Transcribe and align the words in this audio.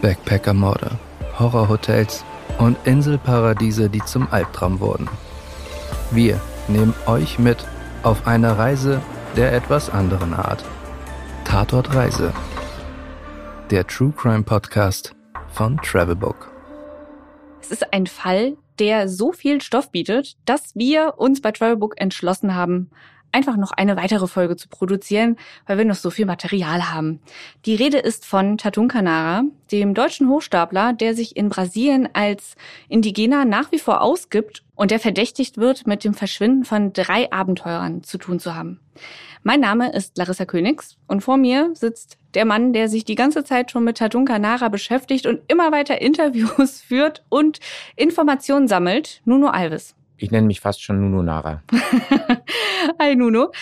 Backpackermorde, 0.00 0.98
Horrorhotels 1.38 2.24
und 2.58 2.76
Inselparadiese, 2.86 3.90
die 3.90 4.04
zum 4.04 4.28
Albtraum 4.30 4.80
wurden. 4.80 5.08
Wir 6.10 6.40
nehmen 6.68 6.94
euch 7.06 7.38
mit 7.38 7.58
auf 8.02 8.26
eine 8.26 8.58
Reise 8.58 9.00
der 9.36 9.52
etwas 9.52 9.90
anderen 9.90 10.34
Art. 10.34 10.64
Tatort 11.44 11.94
Reise. 11.94 12.32
Der 13.70 13.86
True 13.86 14.12
Crime 14.16 14.42
Podcast 14.42 15.14
von 15.48 15.76
Travelbook. 15.78 16.50
Es 17.60 17.70
ist 17.70 17.92
ein 17.92 18.06
Fall, 18.06 18.56
der 18.78 19.08
so 19.08 19.32
viel 19.32 19.60
Stoff 19.60 19.90
bietet, 19.90 20.36
dass 20.46 20.74
wir 20.74 21.14
uns 21.18 21.40
bei 21.40 21.52
Travelbook 21.52 22.00
entschlossen 22.00 22.54
haben, 22.54 22.90
einfach 23.32 23.56
noch 23.56 23.72
eine 23.72 23.96
weitere 23.96 24.26
Folge 24.26 24.56
zu 24.56 24.68
produzieren, 24.68 25.36
weil 25.66 25.78
wir 25.78 25.84
noch 25.84 25.94
so 25.94 26.10
viel 26.10 26.26
Material 26.26 26.92
haben. 26.92 27.20
Die 27.66 27.74
Rede 27.74 27.98
ist 27.98 28.26
von 28.26 28.58
Tatun 28.58 28.88
Canara, 28.88 29.42
dem 29.72 29.94
deutschen 29.94 30.28
Hochstapler, 30.28 30.92
der 30.92 31.14
sich 31.14 31.36
in 31.36 31.48
Brasilien 31.48 32.08
als 32.12 32.56
Indigener 32.88 33.44
nach 33.44 33.72
wie 33.72 33.78
vor 33.78 34.02
ausgibt 34.02 34.64
und 34.74 34.90
der 34.90 35.00
verdächtigt 35.00 35.58
wird, 35.58 35.86
mit 35.86 36.04
dem 36.04 36.14
Verschwinden 36.14 36.64
von 36.64 36.92
drei 36.92 37.30
Abenteurern 37.32 38.02
zu 38.02 38.18
tun 38.18 38.38
zu 38.38 38.54
haben. 38.54 38.80
Mein 39.42 39.60
Name 39.60 39.92
ist 39.92 40.18
Larissa 40.18 40.44
Königs 40.44 40.98
und 41.06 41.22
vor 41.22 41.38
mir 41.38 41.70
sitzt 41.74 42.18
der 42.34 42.44
Mann, 42.44 42.74
der 42.74 42.88
sich 42.88 43.04
die 43.04 43.14
ganze 43.14 43.42
Zeit 43.42 43.70
schon 43.70 43.84
mit 43.84 43.96
Tatun 43.96 44.26
Canara 44.26 44.68
beschäftigt 44.68 45.26
und 45.26 45.40
immer 45.48 45.72
weiter 45.72 46.00
Interviews 46.00 46.80
führt 46.86 47.24
und 47.30 47.58
Informationen 47.96 48.68
sammelt, 48.68 49.22
Nuno 49.24 49.48
Alves. 49.48 49.94
Ich 50.18 50.30
nenne 50.30 50.46
mich 50.46 50.60
fast 50.60 50.82
schon 50.82 51.00
Nuno 51.00 51.22
Nara. 51.22 51.62
Hi 53.00 53.16
Nuno. 53.16 53.52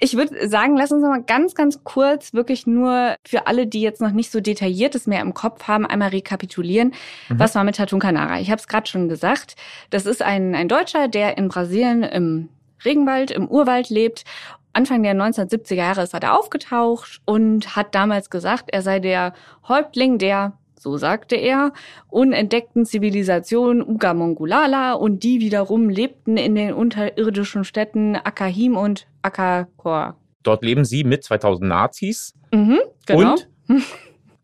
Ich 0.00 0.16
würde 0.16 0.48
sagen, 0.48 0.76
lass 0.76 0.92
uns 0.92 1.02
noch 1.02 1.10
mal 1.10 1.22
ganz, 1.22 1.54
ganz 1.54 1.82
kurz, 1.84 2.32
wirklich 2.32 2.66
nur 2.66 3.16
für 3.26 3.46
alle, 3.46 3.66
die 3.66 3.80
jetzt 3.80 4.00
noch 4.00 4.12
nicht 4.12 4.30
so 4.30 4.40
detailliertes 4.40 5.06
mehr 5.06 5.20
im 5.20 5.34
Kopf 5.34 5.66
haben, 5.68 5.86
einmal 5.86 6.10
rekapitulieren. 6.10 6.92
Mhm. 7.28 7.38
Was 7.38 7.54
war 7.54 7.64
mit 7.64 7.76
Tatun 7.76 8.00
Canara? 8.00 8.40
Ich 8.40 8.50
habe 8.50 8.60
es 8.60 8.68
gerade 8.68 8.88
schon 8.88 9.08
gesagt. 9.08 9.56
Das 9.90 10.06
ist 10.06 10.22
ein, 10.22 10.54
ein 10.54 10.68
Deutscher, 10.68 11.08
der 11.08 11.38
in 11.38 11.48
Brasilien 11.48 12.02
im 12.02 12.48
Regenwald, 12.84 13.30
im 13.30 13.48
Urwald 13.48 13.90
lebt 13.90 14.24
Anfang 14.72 15.02
der 15.02 15.14
1970er 15.14 15.74
Jahre 15.74 16.02
ist 16.02 16.14
er 16.14 16.20
da 16.20 16.34
aufgetaucht 16.34 17.20
und 17.24 17.74
hat 17.74 17.94
damals 17.94 18.30
gesagt, 18.30 18.66
er 18.68 18.82
sei 18.82 19.00
der 19.00 19.32
Häuptling 19.66 20.18
der 20.18 20.52
so 20.80 20.96
sagte 20.96 21.36
er, 21.36 21.72
unentdeckten 22.08 22.84
Zivilisation 22.84 23.82
Ugamongulala 23.82 24.92
und 24.92 25.22
die 25.22 25.40
wiederum 25.40 25.88
lebten 25.88 26.36
in 26.36 26.54
den 26.54 26.72
unterirdischen 26.72 27.64
Städten 27.64 28.16
Akahim 28.16 28.76
und 28.76 29.06
Akakor. 29.22 30.16
Dort 30.42 30.62
leben 30.64 30.84
sie 30.84 31.04
mit 31.04 31.24
2000 31.24 31.68
Nazis. 31.68 32.34
Mhm, 32.52 32.78
genau. 33.06 33.32
Und 33.32 33.48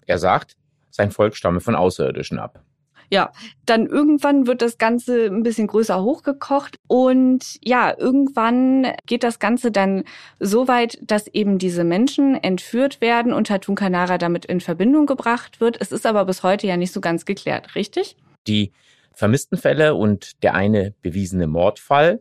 er 0.07 0.19
sagt, 0.19 0.57
sein 0.91 1.11
Volk 1.11 1.37
stamme 1.37 1.61
von 1.61 1.75
Außerirdischen 1.75 2.39
ab. 2.39 2.63
Ja, 3.11 3.33
dann 3.67 3.87
irgendwann 3.87 4.47
wird 4.47 4.63
das 4.63 4.79
Ganze 4.79 5.27
ein 5.27 5.43
bisschen 5.43 5.67
größer 5.67 6.03
hochgekocht 6.03 6.79
und 6.87 7.59
ja, 7.63 7.95
irgendwann 7.97 8.93
geht 9.07 9.23
das 9.23 9.39
Ganze 9.39 9.71
dann 9.71 10.05
so 10.41 10.69
weit, 10.69 10.99
dass 11.03 11.29
eben 11.29 11.59
diese 11.59 11.85
Menschen 11.85 12.35
entführt 12.35 13.01
werden 13.01 13.33
und 13.33 13.49
Tatun 13.49 13.75
Kanara 13.75 14.19
damit 14.19 14.45
in 14.45 14.61
Verbindung 14.61 15.07
gebracht 15.07 15.61
wird. 15.61 15.81
Es 15.81 15.93
ist 15.93 16.07
aber 16.07 16.25
bis 16.25 16.43
heute 16.43 16.67
ja 16.67 16.77
nicht 16.77 16.93
so 16.93 17.01
ganz 17.01 17.25
geklärt, 17.25 17.75
richtig? 17.75 18.17
Die 18.47 18.73
vermissten 19.13 19.57
Fälle 19.57 19.95
und 19.95 20.43
der 20.43 20.55
eine 20.55 20.95
bewiesene 21.03 21.47
Mordfall, 21.47 22.21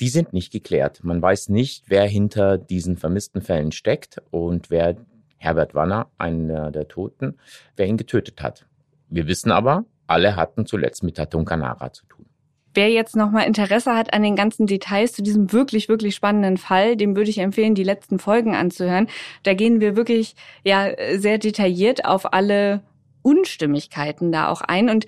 die 0.00 0.08
sind 0.08 0.32
nicht 0.32 0.52
geklärt. 0.52 1.04
Man 1.04 1.22
weiß 1.22 1.50
nicht, 1.50 1.84
wer 1.88 2.04
hinter 2.06 2.58
diesen 2.58 2.96
vermissten 2.96 3.42
Fällen 3.42 3.72
steckt 3.72 4.20
und 4.30 4.70
wer 4.70 4.96
Herbert 5.38 5.74
Wanner, 5.74 6.10
einer 6.18 6.70
der 6.70 6.88
Toten, 6.88 7.38
wer 7.76 7.86
ihn 7.86 7.96
getötet 7.96 8.42
hat. 8.42 8.66
Wir 9.08 9.26
wissen 9.26 9.52
aber, 9.52 9.84
alle 10.06 10.36
hatten 10.36 10.66
zuletzt 10.66 11.02
mit 11.02 11.16
Tatun 11.16 11.46
zu 11.92 12.06
tun. 12.06 12.26
Wer 12.74 12.90
jetzt 12.90 13.14
nochmal 13.14 13.46
Interesse 13.46 13.94
hat 13.94 14.12
an 14.12 14.22
den 14.22 14.34
ganzen 14.34 14.66
Details 14.66 15.12
zu 15.12 15.22
diesem 15.22 15.52
wirklich, 15.52 15.88
wirklich 15.88 16.16
spannenden 16.16 16.56
Fall, 16.56 16.96
dem 16.96 17.14
würde 17.14 17.30
ich 17.30 17.38
empfehlen, 17.38 17.76
die 17.76 17.84
letzten 17.84 18.18
Folgen 18.18 18.56
anzuhören. 18.56 19.06
Da 19.44 19.54
gehen 19.54 19.80
wir 19.80 19.94
wirklich 19.94 20.34
ja 20.64 20.88
sehr 21.16 21.38
detailliert 21.38 22.04
auf 22.04 22.32
alle 22.32 22.82
Unstimmigkeiten 23.22 24.32
da 24.32 24.48
auch 24.48 24.60
ein. 24.60 24.90
Und 24.90 25.06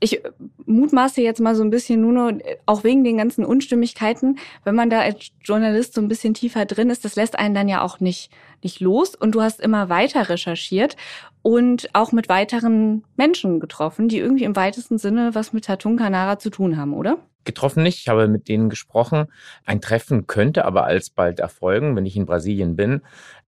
ich 0.00 0.22
mutmaße 0.66 1.20
jetzt 1.20 1.40
mal 1.40 1.54
so 1.54 1.62
ein 1.62 1.70
bisschen 1.70 2.00
nur 2.00 2.12
noch, 2.12 2.38
auch 2.66 2.84
wegen 2.84 3.04
den 3.04 3.16
ganzen 3.16 3.44
Unstimmigkeiten, 3.44 4.38
wenn 4.64 4.74
man 4.74 4.90
da 4.90 5.00
als 5.00 5.30
Journalist 5.42 5.94
so 5.94 6.00
ein 6.00 6.08
bisschen 6.08 6.34
tiefer 6.34 6.66
drin 6.66 6.90
ist, 6.90 7.04
das 7.04 7.16
lässt 7.16 7.38
einen 7.38 7.54
dann 7.54 7.68
ja 7.68 7.82
auch 7.82 8.00
nicht, 8.00 8.30
nicht 8.62 8.80
los. 8.80 9.14
Und 9.14 9.34
du 9.34 9.42
hast 9.42 9.60
immer 9.60 9.88
weiter 9.88 10.28
recherchiert 10.28 10.96
und 11.42 11.88
auch 11.94 12.12
mit 12.12 12.28
weiteren 12.28 13.04
Menschen 13.16 13.60
getroffen, 13.60 14.08
die 14.08 14.18
irgendwie 14.18 14.44
im 14.44 14.56
weitesten 14.56 14.98
Sinne 14.98 15.34
was 15.34 15.52
mit 15.52 15.64
Tatun 15.64 15.96
Canara 15.96 16.38
zu 16.38 16.50
tun 16.50 16.76
haben, 16.76 16.94
oder? 16.94 17.18
Getroffen 17.44 17.82
nicht, 17.82 18.00
ich 18.00 18.08
habe 18.08 18.28
mit 18.28 18.48
denen 18.48 18.68
gesprochen. 18.68 19.26
Ein 19.64 19.80
Treffen 19.80 20.26
könnte 20.26 20.64
aber 20.64 20.84
alsbald 20.84 21.40
erfolgen, 21.40 21.96
wenn 21.96 22.04
ich 22.04 22.16
in 22.16 22.26
Brasilien 22.26 22.76
bin. 22.76 23.00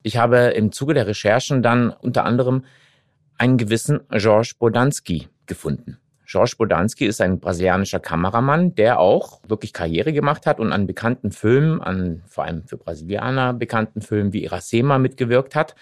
Ich 0.02 0.16
habe 0.16 0.38
im 0.38 0.72
Zuge 0.72 0.94
der 0.94 1.06
Recherchen 1.06 1.62
dann 1.62 1.90
unter 1.90 2.24
anderem 2.24 2.64
einen 3.36 3.58
gewissen 3.58 4.00
Georges 4.10 4.54
Bodanski 4.54 5.28
gefunden. 5.46 5.99
Georges 6.30 6.54
Bodanski 6.54 7.06
ist 7.06 7.20
ein 7.20 7.40
brasilianischer 7.40 7.98
Kameramann, 7.98 8.76
der 8.76 9.00
auch 9.00 9.40
wirklich 9.48 9.72
Karriere 9.72 10.12
gemacht 10.12 10.46
hat 10.46 10.60
und 10.60 10.72
an 10.72 10.86
bekannten 10.86 11.32
Filmen, 11.32 11.80
an 11.80 12.22
vor 12.28 12.44
allem 12.44 12.62
für 12.68 12.76
Brasilianer 12.76 13.52
bekannten 13.52 14.00
Filmen 14.00 14.32
wie 14.32 14.44
Iracema 14.44 14.98
mitgewirkt 14.98 15.56
hat 15.56 15.74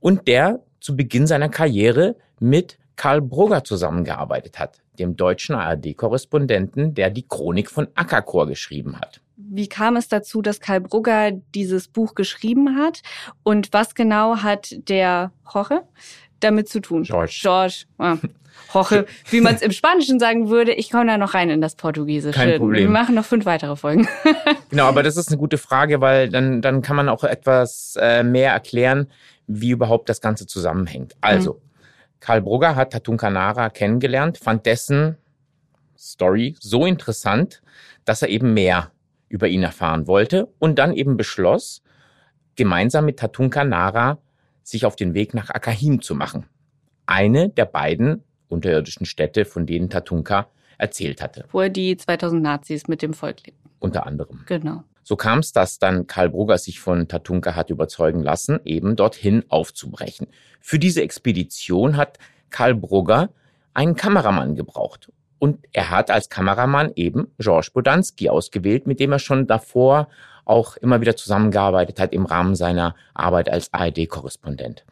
und 0.00 0.26
der 0.26 0.58
zu 0.80 0.96
Beginn 0.96 1.28
seiner 1.28 1.48
Karriere 1.48 2.16
mit 2.40 2.76
Karl 2.96 3.22
Brugger 3.22 3.62
zusammengearbeitet 3.62 4.58
hat, 4.58 4.82
dem 4.98 5.14
deutschen 5.14 5.54
ARD-Korrespondenten, 5.54 6.94
der 6.94 7.10
die 7.10 7.28
Chronik 7.28 7.70
von 7.70 7.86
Ackerchor 7.94 8.48
geschrieben 8.48 8.98
hat. 9.00 9.20
Wie 9.36 9.68
kam 9.68 9.94
es 9.94 10.08
dazu, 10.08 10.42
dass 10.42 10.58
Karl 10.58 10.80
Brugger 10.80 11.30
dieses 11.54 11.86
Buch 11.86 12.16
geschrieben 12.16 12.76
hat? 12.76 13.02
Und 13.44 13.72
was 13.72 13.94
genau 13.94 14.38
hat 14.38 14.74
der 14.88 15.30
Jorge 15.52 15.82
damit 16.40 16.68
zu 16.68 16.80
tun? 16.80 17.04
George. 17.04 17.38
George. 17.40 17.84
Ah. 17.98 18.16
Hoche, 18.72 19.06
wie 19.30 19.40
man 19.40 19.54
es 19.54 19.62
im 19.62 19.70
Spanischen 19.72 20.18
sagen 20.18 20.48
würde. 20.48 20.72
Ich 20.72 20.90
komme 20.90 21.06
da 21.06 21.16
noch 21.16 21.34
rein 21.34 21.50
in 21.50 21.60
das 21.60 21.76
Portugiesische. 21.76 22.38
Kein 22.38 22.58
Problem. 22.58 22.84
Wir 22.84 22.90
machen 22.90 23.14
noch 23.14 23.24
fünf 23.24 23.46
weitere 23.46 23.76
Folgen. 23.76 24.08
genau, 24.70 24.86
aber 24.86 25.02
das 25.02 25.16
ist 25.16 25.28
eine 25.28 25.38
gute 25.38 25.58
Frage, 25.58 26.00
weil 26.00 26.28
dann, 26.28 26.60
dann 26.60 26.82
kann 26.82 26.96
man 26.96 27.08
auch 27.08 27.24
etwas 27.24 27.96
äh, 28.00 28.22
mehr 28.22 28.52
erklären, 28.52 29.08
wie 29.46 29.70
überhaupt 29.70 30.08
das 30.08 30.20
Ganze 30.20 30.46
zusammenhängt. 30.46 31.14
Also, 31.20 31.54
mhm. 31.54 31.58
Karl 32.20 32.42
Brugger 32.42 32.74
hat 32.74 32.92
Tatun 32.92 33.16
Canara 33.16 33.70
kennengelernt, 33.70 34.38
fand 34.38 34.66
dessen 34.66 35.18
Story 35.96 36.56
so 36.58 36.86
interessant, 36.86 37.62
dass 38.04 38.22
er 38.22 38.28
eben 38.28 38.54
mehr 38.54 38.90
über 39.28 39.48
ihn 39.48 39.62
erfahren 39.62 40.06
wollte 40.06 40.48
und 40.58 40.78
dann 40.78 40.94
eben 40.94 41.16
beschloss, 41.16 41.82
gemeinsam 42.56 43.04
mit 43.04 43.18
Tatun 43.18 43.50
Canara 43.50 44.18
sich 44.62 44.86
auf 44.86 44.96
den 44.96 45.14
Weg 45.14 45.34
nach 45.34 45.50
Akahim 45.50 46.00
zu 46.00 46.14
machen. 46.14 46.46
Eine 47.06 47.50
der 47.50 47.66
beiden 47.66 48.24
unterirdischen 48.54 49.06
Städte, 49.06 49.44
von 49.44 49.66
denen 49.66 49.90
Tatunka 49.90 50.48
erzählt 50.78 51.22
hatte. 51.22 51.44
Wo 51.52 51.60
er 51.60 51.70
die 51.70 51.96
2000 51.96 52.42
Nazis 52.42 52.88
mit 52.88 53.02
dem 53.02 53.12
Volk 53.12 53.46
lebten. 53.46 53.70
Unter 53.78 54.06
anderem. 54.06 54.40
Genau. 54.46 54.82
So 55.02 55.16
kam 55.16 55.40
es, 55.40 55.52
dass 55.52 55.78
dann 55.78 56.06
Karl 56.06 56.30
Brugger 56.30 56.56
sich 56.56 56.80
von 56.80 57.08
Tatunka 57.08 57.54
hat 57.54 57.68
überzeugen 57.68 58.22
lassen, 58.22 58.58
eben 58.64 58.96
dorthin 58.96 59.44
aufzubrechen. 59.50 60.28
Für 60.60 60.78
diese 60.78 61.02
Expedition 61.02 61.98
hat 61.98 62.18
Karl 62.48 62.74
Brugger 62.74 63.28
einen 63.74 63.96
Kameramann 63.96 64.54
gebraucht. 64.56 65.12
Und 65.38 65.58
er 65.72 65.90
hat 65.90 66.10
als 66.10 66.30
Kameramann 66.30 66.92
eben 66.96 67.28
Georges 67.38 67.70
Bodanski 67.70 68.30
ausgewählt, 68.30 68.86
mit 68.86 68.98
dem 68.98 69.12
er 69.12 69.18
schon 69.18 69.46
davor 69.46 70.08
auch 70.46 70.78
immer 70.78 71.02
wieder 71.02 71.16
zusammengearbeitet 71.16 72.00
hat 72.00 72.14
im 72.14 72.24
Rahmen 72.24 72.54
seiner 72.54 72.94
Arbeit 73.12 73.50
als 73.50 73.72
ARD-Korrespondent. 73.72 74.84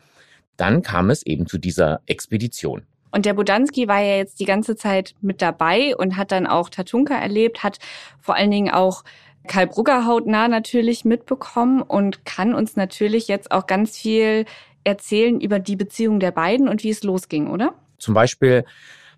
Dann 0.59 0.83
kam 0.83 1.09
es 1.09 1.23
eben 1.25 1.47
zu 1.47 1.57
dieser 1.57 2.03
Expedition. 2.05 2.83
Und 3.13 3.27
der 3.27 3.35
Bodanski 3.35 3.87
war 3.87 4.01
ja 4.01 4.17
jetzt 4.17 4.41
die 4.41 4.47
ganze 4.47 4.75
Zeit 4.75 5.15
mit 5.21 5.43
dabei 5.43 5.95
und 5.97 6.17
hat 6.17 6.33
dann 6.33 6.47
auch 6.47 6.71
Tatunka 6.71 7.15
erlebt, 7.15 7.63
hat 7.63 7.79
vor 8.21 8.35
allen 8.35 8.51
Dingen 8.51 8.73
auch 8.73 9.05
Karl 9.47 9.67
Brugger 9.67 10.07
hautnah 10.07 10.49
natürlich 10.49 11.05
mitbekommen 11.05 11.83
und 11.83 12.25
kann 12.25 12.55
uns 12.55 12.77
natürlich 12.77 13.29
jetzt 13.29 13.51
auch 13.51 13.67
ganz 13.67 13.99
viel 13.99 14.47
erzählen 14.85 15.41
über 15.41 15.59
die 15.59 15.77
Beziehung 15.77 16.21
der 16.21 16.31
beiden 16.31 16.69
und 16.69 16.83
wie 16.83 16.91
es 16.91 17.03
losging, 17.03 17.49
oder? 17.49 17.75
Zum 17.99 18.15
Beispiel 18.15 18.65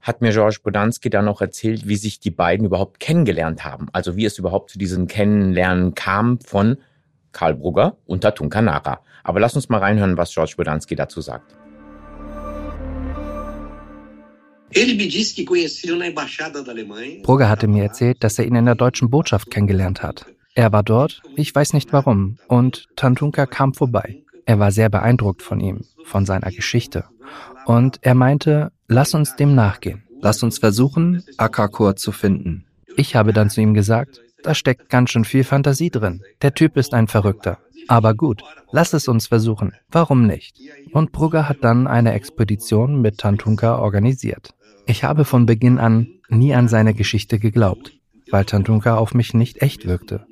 hat 0.03 0.21
mir 0.21 0.33
Georges 0.33 0.59
Bodanski 0.59 1.09
dann 1.09 1.25
noch 1.25 1.41
erzählt, 1.41 1.89
wie 1.89 1.97
sich 1.97 2.21
die 2.21 2.31
beiden 2.31 2.67
überhaupt 2.67 3.01
kennengelernt 3.01 3.65
haben. 3.65 3.87
Also 3.93 4.17
wie 4.17 4.27
es 4.27 4.39
überhaupt 4.39 4.71
zu 4.71 4.79
diesem 4.79 5.07
Kennenlernen 5.07 5.95
kam 5.95 6.41
von 6.41 6.77
Karl 7.33 7.55
Brugger 7.55 7.97
und 8.07 8.21
Tatunka 8.21 8.61
Nara. 8.61 9.01
Aber 9.23 9.41
lass 9.41 9.57
uns 9.57 9.71
mal 9.71 9.79
reinhören, 9.79 10.19
was 10.19 10.33
Georges 10.33 10.57
Bodanski 10.57 10.95
dazu 10.95 11.23
sagt. 11.23 11.64
Brugger 17.23 17.49
hatte 17.49 17.69
mir 17.69 17.85
erzählt, 17.85 18.25
dass 18.25 18.39
er 18.39 18.47
ihn 18.47 18.57
in 18.57 18.65
der 18.65 18.75
deutschen 18.75 19.09
Botschaft 19.09 19.51
kennengelernt 19.51 20.03
hat. 20.03 20.27
Er 20.55 20.73
war 20.73 20.83
dort, 20.83 21.23
ich 21.37 21.55
weiß 21.55 21.73
nicht 21.75 21.93
warum, 21.93 22.39
und 22.49 22.87
Tantunka 22.97 23.47
kam 23.47 23.75
vorbei. 23.75 24.23
Er 24.47 24.59
war 24.59 24.73
sehr 24.73 24.89
beeindruckt 24.89 25.43
von 25.43 25.61
ihm, 25.61 25.83
von 26.05 26.27
seiner 26.27 26.51
Geschichte. 26.51 27.05
Und 27.67 27.99
er 28.03 28.15
meinte, 28.15 28.73
lass 28.89 29.15
uns 29.15 29.37
dem 29.37 29.55
nachgehen. 29.55 30.03
Lass 30.21 30.43
uns 30.43 30.59
versuchen, 30.59 31.23
Akakor 31.37 31.97
zu 31.97 32.11
finden. 32.11 32.65
Ich 32.97 33.15
habe 33.15 33.33
dann 33.33 33.51
zu 33.51 33.61
ihm 33.61 33.75
gesagt, 33.75 34.23
da 34.43 34.55
steckt 34.55 34.91
ganz 34.91 35.11
schön 35.11 35.25
viel 35.25 35.45
Fantasie 35.45 35.91
drin. 35.91 36.23
Der 36.43 36.55
Typ 36.55 36.77
ist 36.77 36.95
ein 36.95 37.09
Verrückter. 37.09 37.59
Aber 37.89 38.15
gut, 38.15 38.43
lass 38.73 38.93
es 38.93 39.09
uns 39.09 39.27
versuchen. 39.27 39.73
Warum 39.91 40.27
nicht? 40.27 40.59
Und 40.93 41.13
Brugger 41.13 41.49
hat 41.49 41.59
dann 41.63 41.87
eine 41.87 42.13
Expedition 42.13 43.01
mit 43.01 43.19
Tantunka 43.19 43.79
organisiert. 43.79 44.55
Ich 44.87 45.05
habe 45.05 45.25
von 45.25 45.47
Beginn 45.47 45.79
an 45.79 46.09
nie 46.29 46.55
an 46.55 46.69
seine 46.69 46.95
Geschichte 46.95 47.39
geglaubt, 47.39 47.93
weil 48.31 48.45
Tantunka 48.45 48.97
auf 48.97 49.15
mich 49.15 49.35
nicht 49.35 49.63
echt 49.63 49.87
wirkte. 49.87 50.27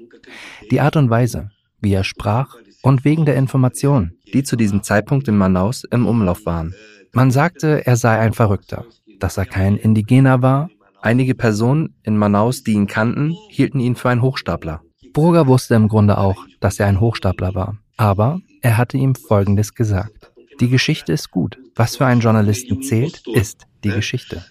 Die 0.70 0.80
Art 0.80 0.96
und 0.96 1.10
Weise, 1.10 1.50
wie 1.80 1.92
er 1.92 2.04
sprach 2.04 2.56
und 2.82 3.04
wegen 3.04 3.24
der 3.24 3.36
Informationen, 3.36 4.18
die 4.32 4.42
zu 4.42 4.56
diesem 4.56 4.82
Zeitpunkt 4.82 5.28
in 5.28 5.36
Manaus 5.36 5.84
im 5.84 6.06
Umlauf 6.06 6.44
waren. 6.46 6.74
Man 7.12 7.30
sagte, 7.30 7.86
er 7.86 7.96
sei 7.96 8.18
ein 8.18 8.32
Verrückter, 8.32 8.84
dass 9.18 9.36
er 9.36 9.46
kein 9.46 9.76
Indigener 9.76 10.42
war. 10.42 10.70
Einige 11.00 11.34
Personen 11.34 11.96
in 12.02 12.16
Manaus, 12.16 12.62
die 12.62 12.72
ihn 12.72 12.86
kannten, 12.86 13.34
hielten 13.50 13.80
ihn 13.80 13.96
für 13.96 14.10
einen 14.10 14.22
Hochstapler. 14.22 14.82
Burger 15.12 15.46
wusste 15.46 15.74
im 15.74 15.88
Grunde 15.88 16.18
auch, 16.18 16.46
dass 16.60 16.78
er 16.78 16.86
ein 16.86 17.00
Hochstapler 17.00 17.54
war. 17.54 17.78
Aber 17.96 18.40
er 18.62 18.78
hatte 18.78 18.96
ihm 18.96 19.14
Folgendes 19.14 19.74
gesagt. 19.74 20.31
Die 20.60 20.68
Geschichte 20.68 21.12
ist 21.12 21.30
gut. 21.30 21.58
Was 21.74 21.96
für 21.96 22.06
einen 22.06 22.20
Journalisten 22.20 22.82
zählt, 22.82 23.22
ist 23.26 23.66
die 23.84 23.90
Geschichte. 23.90 24.44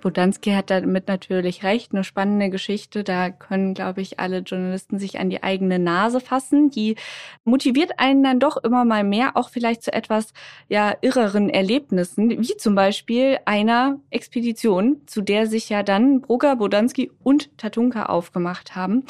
Bodanski 0.00 0.52
hat 0.52 0.70
damit 0.70 1.08
natürlich 1.08 1.62
recht. 1.62 1.92
Eine 1.92 2.04
spannende 2.04 2.50
Geschichte. 2.50 3.04
Da 3.04 3.30
können, 3.30 3.74
glaube 3.74 4.00
ich, 4.00 4.18
alle 4.18 4.38
Journalisten 4.38 4.98
sich 4.98 5.18
an 5.18 5.30
die 5.30 5.42
eigene 5.42 5.78
Nase 5.78 6.20
fassen. 6.20 6.70
Die 6.70 6.96
motiviert 7.44 7.98
einen 7.98 8.22
dann 8.22 8.40
doch 8.40 8.56
immer 8.56 8.84
mal 8.84 9.04
mehr, 9.04 9.36
auch 9.36 9.50
vielleicht 9.50 9.82
zu 9.82 9.92
etwas 9.92 10.32
ja 10.68 10.96
irreren 11.00 11.50
Erlebnissen, 11.50 12.30
wie 12.30 12.56
zum 12.56 12.74
Beispiel 12.74 13.38
einer 13.44 14.00
Expedition, 14.10 15.02
zu 15.06 15.20
der 15.20 15.46
sich 15.46 15.68
ja 15.68 15.82
dann 15.82 16.20
Brugger, 16.20 16.56
Bodanski 16.56 17.10
und 17.22 17.56
Tatunka 17.58 18.06
aufgemacht 18.06 18.74
haben, 18.74 19.04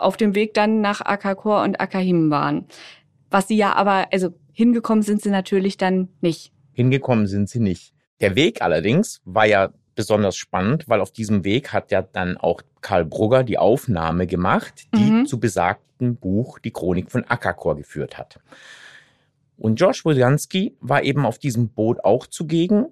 auf 0.00 0.16
dem 0.16 0.34
Weg 0.34 0.54
dann 0.54 0.80
nach 0.80 1.00
Akakor 1.00 1.62
und 1.62 1.80
Akahim 1.80 2.30
waren. 2.30 2.66
Was 3.30 3.48
sie 3.48 3.56
ja 3.56 3.74
aber, 3.74 4.08
also 4.12 4.34
hingekommen 4.52 5.02
sind 5.02 5.22
sie 5.22 5.30
natürlich 5.30 5.76
dann 5.76 6.08
nicht. 6.20 6.52
Hingekommen 6.72 7.26
sind 7.26 7.48
sie 7.48 7.60
nicht. 7.60 7.94
Der 8.20 8.36
Weg 8.36 8.62
allerdings 8.62 9.20
war 9.24 9.46
ja 9.46 9.72
besonders 9.94 10.36
spannend, 10.36 10.88
weil 10.88 11.00
auf 11.00 11.12
diesem 11.12 11.44
Weg 11.44 11.72
hat 11.72 11.90
ja 11.90 12.02
dann 12.02 12.36
auch 12.36 12.62
Karl 12.80 13.04
Brugger 13.04 13.44
die 13.44 13.58
Aufnahme 13.58 14.26
gemacht, 14.26 14.86
die 14.94 15.10
mhm. 15.10 15.26
zu 15.26 15.38
besagtem 15.38 16.16
Buch 16.16 16.58
Die 16.58 16.70
Chronik 16.70 17.10
von 17.10 17.24
Akakor 17.24 17.76
geführt 17.76 18.18
hat. 18.18 18.40
Und 19.56 19.78
George 19.78 20.00
Wojanski 20.04 20.74
war 20.80 21.02
eben 21.02 21.26
auf 21.26 21.38
diesem 21.38 21.68
Boot 21.68 22.02
auch 22.02 22.26
zugegen, 22.26 22.86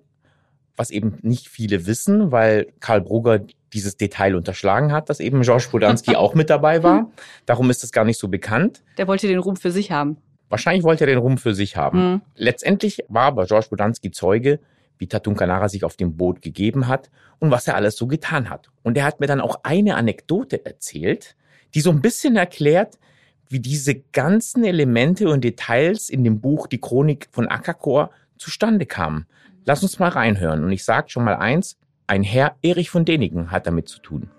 was 0.76 0.90
eben 0.90 1.19
nicht 1.22 1.49
viele 1.49 1.87
wissen, 1.87 2.31
weil 2.31 2.72
Karl 2.78 3.00
Brugger 3.00 3.40
dieses 3.73 3.97
Detail 3.97 4.35
unterschlagen 4.35 4.93
hat, 4.93 5.09
dass 5.11 5.20
eben 5.20 5.43
George 5.43 5.69
Wodanski 5.70 6.17
auch 6.17 6.35
mit 6.35 6.50
dabei 6.50 6.82
war. 6.82 7.11
Darum 7.47 7.70
ist 7.70 7.85
es 7.85 7.93
gar 7.93 8.05
nicht 8.05 8.19
so 8.19 8.29
bekannt. 8.29 8.82
Der 8.97 9.09
wollte 9.09 9.26
den 9.26 9.38
Ruhm 9.38 9.56
für 9.56 9.70
sich 9.70 9.91
haben. 9.91 10.19
Wahrscheinlich 10.49 10.85
wollte 10.85 11.05
er 11.05 11.09
den 11.09 11.19
Ruhm 11.19 11.38
für 11.38 11.55
sich 11.55 11.76
haben. 11.76 12.12
Mhm. 12.12 12.20
Letztendlich 12.35 13.05
war 13.09 13.25
aber 13.25 13.47
George 13.47 13.67
Wodanski 13.70 14.11
Zeuge, 14.11 14.61
wie 14.99 15.06
Tatun 15.06 15.37
Kanara 15.37 15.69
sich 15.69 15.85
auf 15.85 15.97
dem 15.97 16.17
Boot 16.17 16.43
gegeben 16.43 16.88
hat 16.88 17.11
und 17.38 17.50
was 17.50 17.69
er 17.69 17.76
alles 17.76 17.97
so 17.97 18.06
getan 18.06 18.50
hat. 18.50 18.69
Und 18.82 18.97
er 18.97 19.05
hat 19.05 19.20
mir 19.20 19.26
dann 19.26 19.41
auch 19.41 19.61
eine 19.62 19.97
Anekdote 19.97 20.65
erzählt, 20.65 21.37
die 21.75 21.81
so 21.81 21.91
ein 21.91 22.00
bisschen 22.00 22.37
erklärt, 22.37 22.99
wie 23.49 23.61
diese 23.61 23.94
ganzen 23.94 24.65
Elemente 24.65 25.29
und 25.29 25.43
Details 25.44 26.11
in 26.11 26.25
dem 26.25 26.41
Buch 26.41 26.67
Die 26.67 26.81
Chronik 26.81 27.29
von 27.31 27.49
Akakor 27.49 28.11
zustande 28.37 28.87
kamen. 28.87 29.26
Lass 29.65 29.82
uns 29.82 29.99
mal 29.99 30.09
reinhören. 30.09 30.65
Und 30.65 30.73
ich 30.73 30.85
sage 30.85 31.11
schon 31.11 31.25
mal 31.25 31.37
eins, 31.37 31.79
ein 32.08 32.22
Herr 32.22 32.56
Erich 32.62 32.90
von 32.90 33.05
Denigen 33.05 33.50
hat 33.50 33.66
damit 33.66 33.88
zu 33.88 34.00
tun. 34.00 34.31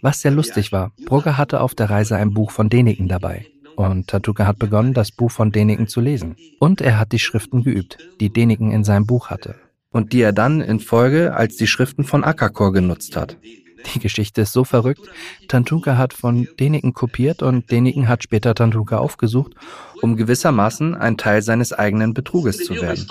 Was 0.00 0.22
sehr 0.22 0.30
lustig 0.30 0.72
war, 0.72 0.92
Brugger 1.04 1.36
hatte 1.36 1.60
auf 1.60 1.74
der 1.74 1.90
Reise 1.90 2.16
ein 2.16 2.32
Buch 2.32 2.50
von 2.50 2.70
Deniken 2.70 3.08
dabei. 3.08 3.46
Und 3.76 4.08
Tatuka 4.08 4.46
hat 4.46 4.58
begonnen, 4.58 4.94
das 4.94 5.12
Buch 5.12 5.30
von 5.30 5.52
Deniken 5.52 5.88
zu 5.88 6.00
lesen. 6.00 6.36
Und 6.58 6.80
er 6.80 6.98
hat 6.98 7.12
die 7.12 7.18
Schriften 7.18 7.62
geübt, 7.62 7.98
die 8.20 8.32
Deniken 8.32 8.70
in 8.70 8.84
seinem 8.84 9.04
Buch 9.04 9.28
hatte. 9.28 9.56
Und 9.90 10.14
die 10.14 10.22
er 10.22 10.32
dann 10.32 10.62
in 10.62 10.80
Folge 10.80 11.34
als 11.34 11.56
die 11.56 11.66
Schriften 11.66 12.04
von 12.04 12.24
Akakor 12.24 12.72
genutzt 12.72 13.16
hat. 13.16 13.36
Die 13.92 13.98
Geschichte 13.98 14.42
ist 14.42 14.52
so 14.52 14.64
verrückt. 14.64 15.02
Tantuka 15.48 15.96
hat 15.96 16.12
von 16.12 16.48
Deniken 16.58 16.94
kopiert 16.94 17.42
und 17.42 17.70
Deniken 17.70 18.08
hat 18.08 18.22
später 18.22 18.54
Tantuka 18.54 18.98
aufgesucht, 18.98 19.52
um 20.00 20.16
gewissermaßen 20.16 20.94
ein 20.94 21.16
Teil 21.16 21.42
seines 21.42 21.72
eigenen 21.72 22.14
Betruges 22.14 22.58
zu 22.58 22.74
werden. 22.74 23.06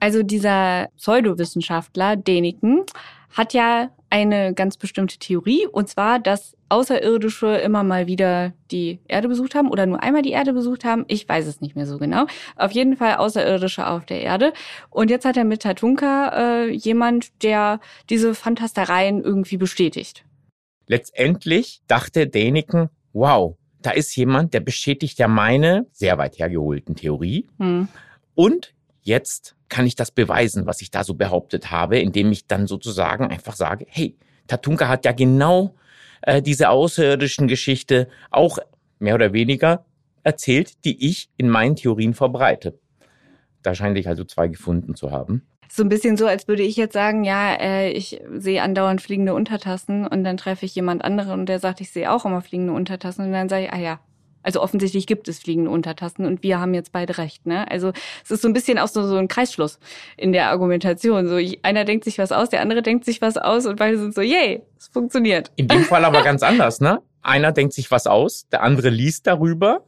Also 0.00 0.22
dieser 0.22 0.88
Pseudowissenschaftler 0.96 2.16
Deniken 2.16 2.84
hat 3.30 3.52
ja 3.52 3.90
eine 4.10 4.54
ganz 4.54 4.76
bestimmte 4.76 5.18
Theorie, 5.18 5.66
und 5.66 5.88
zwar, 5.88 6.18
dass 6.18 6.56
Außerirdische 6.68 7.56
immer 7.56 7.82
mal 7.82 8.06
wieder 8.06 8.52
die 8.70 9.00
Erde 9.08 9.28
besucht 9.28 9.54
haben 9.54 9.70
oder 9.70 9.86
nur 9.86 10.02
einmal 10.02 10.22
die 10.22 10.32
Erde 10.32 10.52
besucht 10.52 10.84
haben. 10.84 11.04
Ich 11.08 11.28
weiß 11.28 11.46
es 11.46 11.60
nicht 11.60 11.76
mehr 11.76 11.86
so 11.86 11.98
genau. 11.98 12.26
Auf 12.56 12.72
jeden 12.72 12.96
Fall 12.96 13.16
Außerirdische 13.16 13.86
auf 13.86 14.04
der 14.04 14.20
Erde. 14.22 14.52
Und 14.90 15.10
jetzt 15.10 15.24
hat 15.24 15.36
er 15.36 15.44
mit 15.44 15.62
Tatunka 15.62 16.64
äh, 16.64 16.70
jemand, 16.70 17.42
der 17.42 17.80
diese 18.10 18.34
Fantastereien 18.34 19.22
irgendwie 19.22 19.56
bestätigt. 19.56 20.24
Letztendlich 20.86 21.82
dachte 21.86 22.26
Däniken, 22.26 22.88
wow, 23.12 23.56
da 23.82 23.90
ist 23.90 24.14
jemand, 24.16 24.54
der 24.54 24.60
bestätigt 24.60 25.18
ja 25.18 25.28
meine 25.28 25.86
sehr 25.92 26.18
weit 26.18 26.38
hergeholten 26.38 26.96
Theorie. 26.96 27.46
Hm. 27.58 27.88
Und 28.34 28.74
jetzt 29.02 29.54
kann 29.68 29.86
ich 29.86 29.94
das 29.94 30.10
beweisen, 30.10 30.66
was 30.66 30.80
ich 30.80 30.90
da 30.90 31.04
so 31.04 31.14
behauptet 31.14 31.70
habe, 31.70 31.98
indem 31.98 32.32
ich 32.32 32.46
dann 32.46 32.66
sozusagen 32.66 33.26
einfach 33.26 33.54
sage, 33.54 33.86
hey, 33.88 34.16
Tatunka 34.46 34.88
hat 34.88 35.04
ja 35.04 35.12
genau 35.12 35.74
äh, 36.22 36.42
diese 36.42 36.70
außerirdischen 36.70 37.48
Geschichte 37.48 38.08
auch 38.30 38.58
mehr 38.98 39.14
oder 39.14 39.32
weniger 39.32 39.84
erzählt, 40.22 40.84
die 40.84 41.06
ich 41.06 41.30
in 41.36 41.48
meinen 41.48 41.76
Theorien 41.76 42.14
verbreite. 42.14 42.78
Da 43.62 43.74
scheine 43.74 43.98
ich 43.98 44.08
also 44.08 44.24
zwei 44.24 44.48
gefunden 44.48 44.94
zu 44.94 45.10
haben. 45.10 45.46
So 45.70 45.82
ein 45.82 45.88
bisschen 45.88 46.16
so, 46.16 46.26
als 46.26 46.48
würde 46.48 46.62
ich 46.62 46.76
jetzt 46.76 46.94
sagen, 46.94 47.24
ja, 47.24 47.54
äh, 47.54 47.90
ich 47.90 48.20
sehe 48.36 48.62
andauernd 48.62 49.02
fliegende 49.02 49.34
Untertassen 49.34 50.06
und 50.06 50.24
dann 50.24 50.38
treffe 50.38 50.64
ich 50.64 50.74
jemand 50.74 51.04
anderen 51.04 51.40
und 51.40 51.46
der 51.46 51.58
sagt, 51.58 51.80
ich 51.80 51.90
sehe 51.90 52.10
auch 52.10 52.24
immer 52.24 52.40
fliegende 52.40 52.72
Untertassen 52.72 53.26
und 53.26 53.32
dann 53.32 53.48
sage 53.48 53.64
ich, 53.64 53.72
ah 53.72 53.78
ja, 53.78 54.00
also 54.48 54.62
offensichtlich 54.62 55.06
gibt 55.06 55.28
es 55.28 55.40
fliegende 55.40 55.70
Untertassen 55.70 56.24
und 56.24 56.42
wir 56.42 56.58
haben 56.58 56.72
jetzt 56.72 56.90
beide 56.90 57.18
recht. 57.18 57.44
Ne? 57.44 57.70
Also 57.70 57.92
es 58.24 58.30
ist 58.30 58.40
so 58.40 58.48
ein 58.48 58.54
bisschen 58.54 58.78
auch 58.78 58.88
so, 58.88 59.06
so 59.06 59.16
ein 59.16 59.28
Kreisschluss 59.28 59.78
in 60.16 60.32
der 60.32 60.48
Argumentation. 60.48 61.28
So 61.28 61.36
einer 61.60 61.84
denkt 61.84 62.04
sich 62.04 62.16
was 62.16 62.32
aus, 62.32 62.48
der 62.48 62.62
andere 62.62 62.80
denkt 62.80 63.04
sich 63.04 63.20
was 63.20 63.36
aus 63.36 63.66
und 63.66 63.76
beide 63.76 63.98
sind 63.98 64.14
so, 64.14 64.22
yay, 64.22 64.62
es 64.78 64.88
funktioniert. 64.88 65.50
In 65.56 65.68
dem 65.68 65.84
Fall 65.84 66.02
aber 66.06 66.22
ganz 66.22 66.42
anders, 66.42 66.80
ne? 66.80 67.02
Einer 67.20 67.52
denkt 67.52 67.74
sich 67.74 67.90
was 67.90 68.06
aus, 68.06 68.48
der 68.48 68.62
andere 68.62 68.88
liest 68.88 69.26
darüber, 69.26 69.84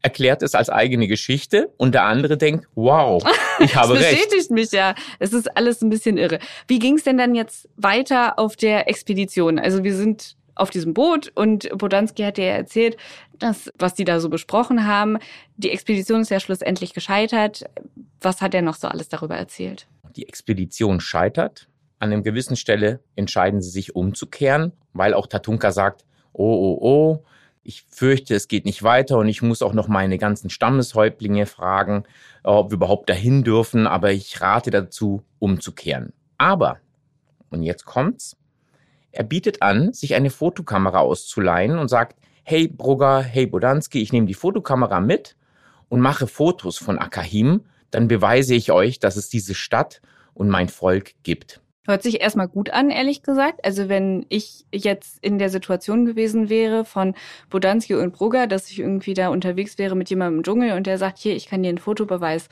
erklärt 0.00 0.42
es 0.42 0.54
als 0.54 0.70
eigene 0.70 1.06
Geschichte 1.06 1.68
und 1.76 1.94
der 1.94 2.04
andere 2.04 2.38
denkt, 2.38 2.66
wow, 2.76 3.22
ich 3.58 3.76
habe 3.76 3.92
das 3.92 4.04
bestätigt 4.04 4.32
recht. 4.32 4.50
mich 4.52 4.72
ja. 4.72 4.94
Es 5.18 5.34
ist 5.34 5.54
alles 5.54 5.82
ein 5.82 5.90
bisschen 5.90 6.16
irre. 6.16 6.38
Wie 6.66 6.78
ging 6.78 6.96
es 6.96 7.04
denn 7.04 7.18
dann 7.18 7.34
jetzt 7.34 7.68
weiter 7.76 8.38
auf 8.38 8.56
der 8.56 8.88
Expedition? 8.88 9.58
Also 9.58 9.84
wir 9.84 9.94
sind 9.94 10.38
auf 10.58 10.70
diesem 10.70 10.94
Boot 10.94 11.32
und 11.34 11.68
Bodanski 11.76 12.22
hat 12.22 12.38
ja 12.38 12.44
erzählt, 12.44 12.96
dass, 13.38 13.70
was 13.78 13.94
die 13.94 14.04
da 14.04 14.20
so 14.20 14.28
besprochen 14.28 14.86
haben. 14.86 15.18
Die 15.56 15.70
Expedition 15.70 16.20
ist 16.20 16.30
ja 16.30 16.40
schlussendlich 16.40 16.94
gescheitert. 16.94 17.64
Was 18.20 18.40
hat 18.40 18.54
er 18.54 18.62
noch 18.62 18.74
so 18.74 18.88
alles 18.88 19.08
darüber 19.08 19.36
erzählt? 19.36 19.86
Die 20.16 20.28
Expedition 20.28 21.00
scheitert. 21.00 21.68
An 22.00 22.12
einer 22.12 22.22
gewissen 22.22 22.56
Stelle 22.56 23.00
entscheiden 23.16 23.60
sie 23.60 23.70
sich 23.70 23.96
umzukehren, 23.96 24.72
weil 24.92 25.14
auch 25.14 25.26
Tatunka 25.26 25.72
sagt, 25.72 26.04
oh, 26.32 26.44
oh, 26.44 26.78
oh, 26.80 27.24
ich 27.62 27.84
fürchte, 27.90 28.34
es 28.34 28.48
geht 28.48 28.64
nicht 28.64 28.82
weiter 28.82 29.18
und 29.18 29.28
ich 29.28 29.42
muss 29.42 29.62
auch 29.62 29.74
noch 29.74 29.88
meine 29.88 30.16
ganzen 30.16 30.48
Stammeshäuptlinge 30.48 31.44
fragen, 31.44 32.04
ob 32.42 32.70
wir 32.70 32.76
überhaupt 32.76 33.10
dahin 33.10 33.44
dürfen, 33.44 33.86
aber 33.86 34.12
ich 34.12 34.40
rate 34.40 34.70
dazu, 34.70 35.22
umzukehren. 35.38 36.12
Aber, 36.38 36.78
und 37.50 37.62
jetzt 37.62 37.84
kommt's, 37.84 38.36
er 39.18 39.24
bietet 39.24 39.62
an, 39.62 39.92
sich 39.92 40.14
eine 40.14 40.30
Fotokamera 40.30 41.00
auszuleihen 41.00 41.80
und 41.80 41.88
sagt, 41.88 42.16
hey 42.44 42.68
Brugger, 42.68 43.20
hey 43.20 43.46
Bodanski, 43.46 44.00
ich 44.00 44.12
nehme 44.12 44.28
die 44.28 44.34
Fotokamera 44.34 45.00
mit 45.00 45.34
und 45.88 46.00
mache 46.00 46.28
Fotos 46.28 46.78
von 46.78 47.00
Akahim, 47.00 47.62
dann 47.90 48.06
beweise 48.06 48.54
ich 48.54 48.70
euch, 48.70 49.00
dass 49.00 49.16
es 49.16 49.28
diese 49.28 49.56
Stadt 49.56 50.00
und 50.34 50.48
mein 50.48 50.68
Volk 50.68 51.14
gibt. 51.24 51.60
Hört 51.84 52.04
sich 52.04 52.20
erstmal 52.20 52.46
gut 52.46 52.70
an, 52.70 52.90
ehrlich 52.90 53.24
gesagt. 53.24 53.64
Also 53.64 53.88
wenn 53.88 54.24
ich 54.28 54.66
jetzt 54.72 55.18
in 55.20 55.40
der 55.40 55.50
Situation 55.50 56.04
gewesen 56.06 56.48
wäre 56.48 56.84
von 56.84 57.14
Bodanski 57.50 57.96
und 57.96 58.12
Brugger, 58.12 58.46
dass 58.46 58.70
ich 58.70 58.78
irgendwie 58.78 59.14
da 59.14 59.30
unterwegs 59.30 59.78
wäre 59.78 59.96
mit 59.96 60.10
jemandem 60.10 60.38
im 60.38 60.44
Dschungel 60.44 60.76
und 60.76 60.86
der 60.86 60.96
sagt, 60.96 61.18
hier, 61.18 61.34
ich 61.34 61.46
kann 61.46 61.64
dir 61.64 61.70
einen 61.70 61.78
Fotobeweis 61.78 62.48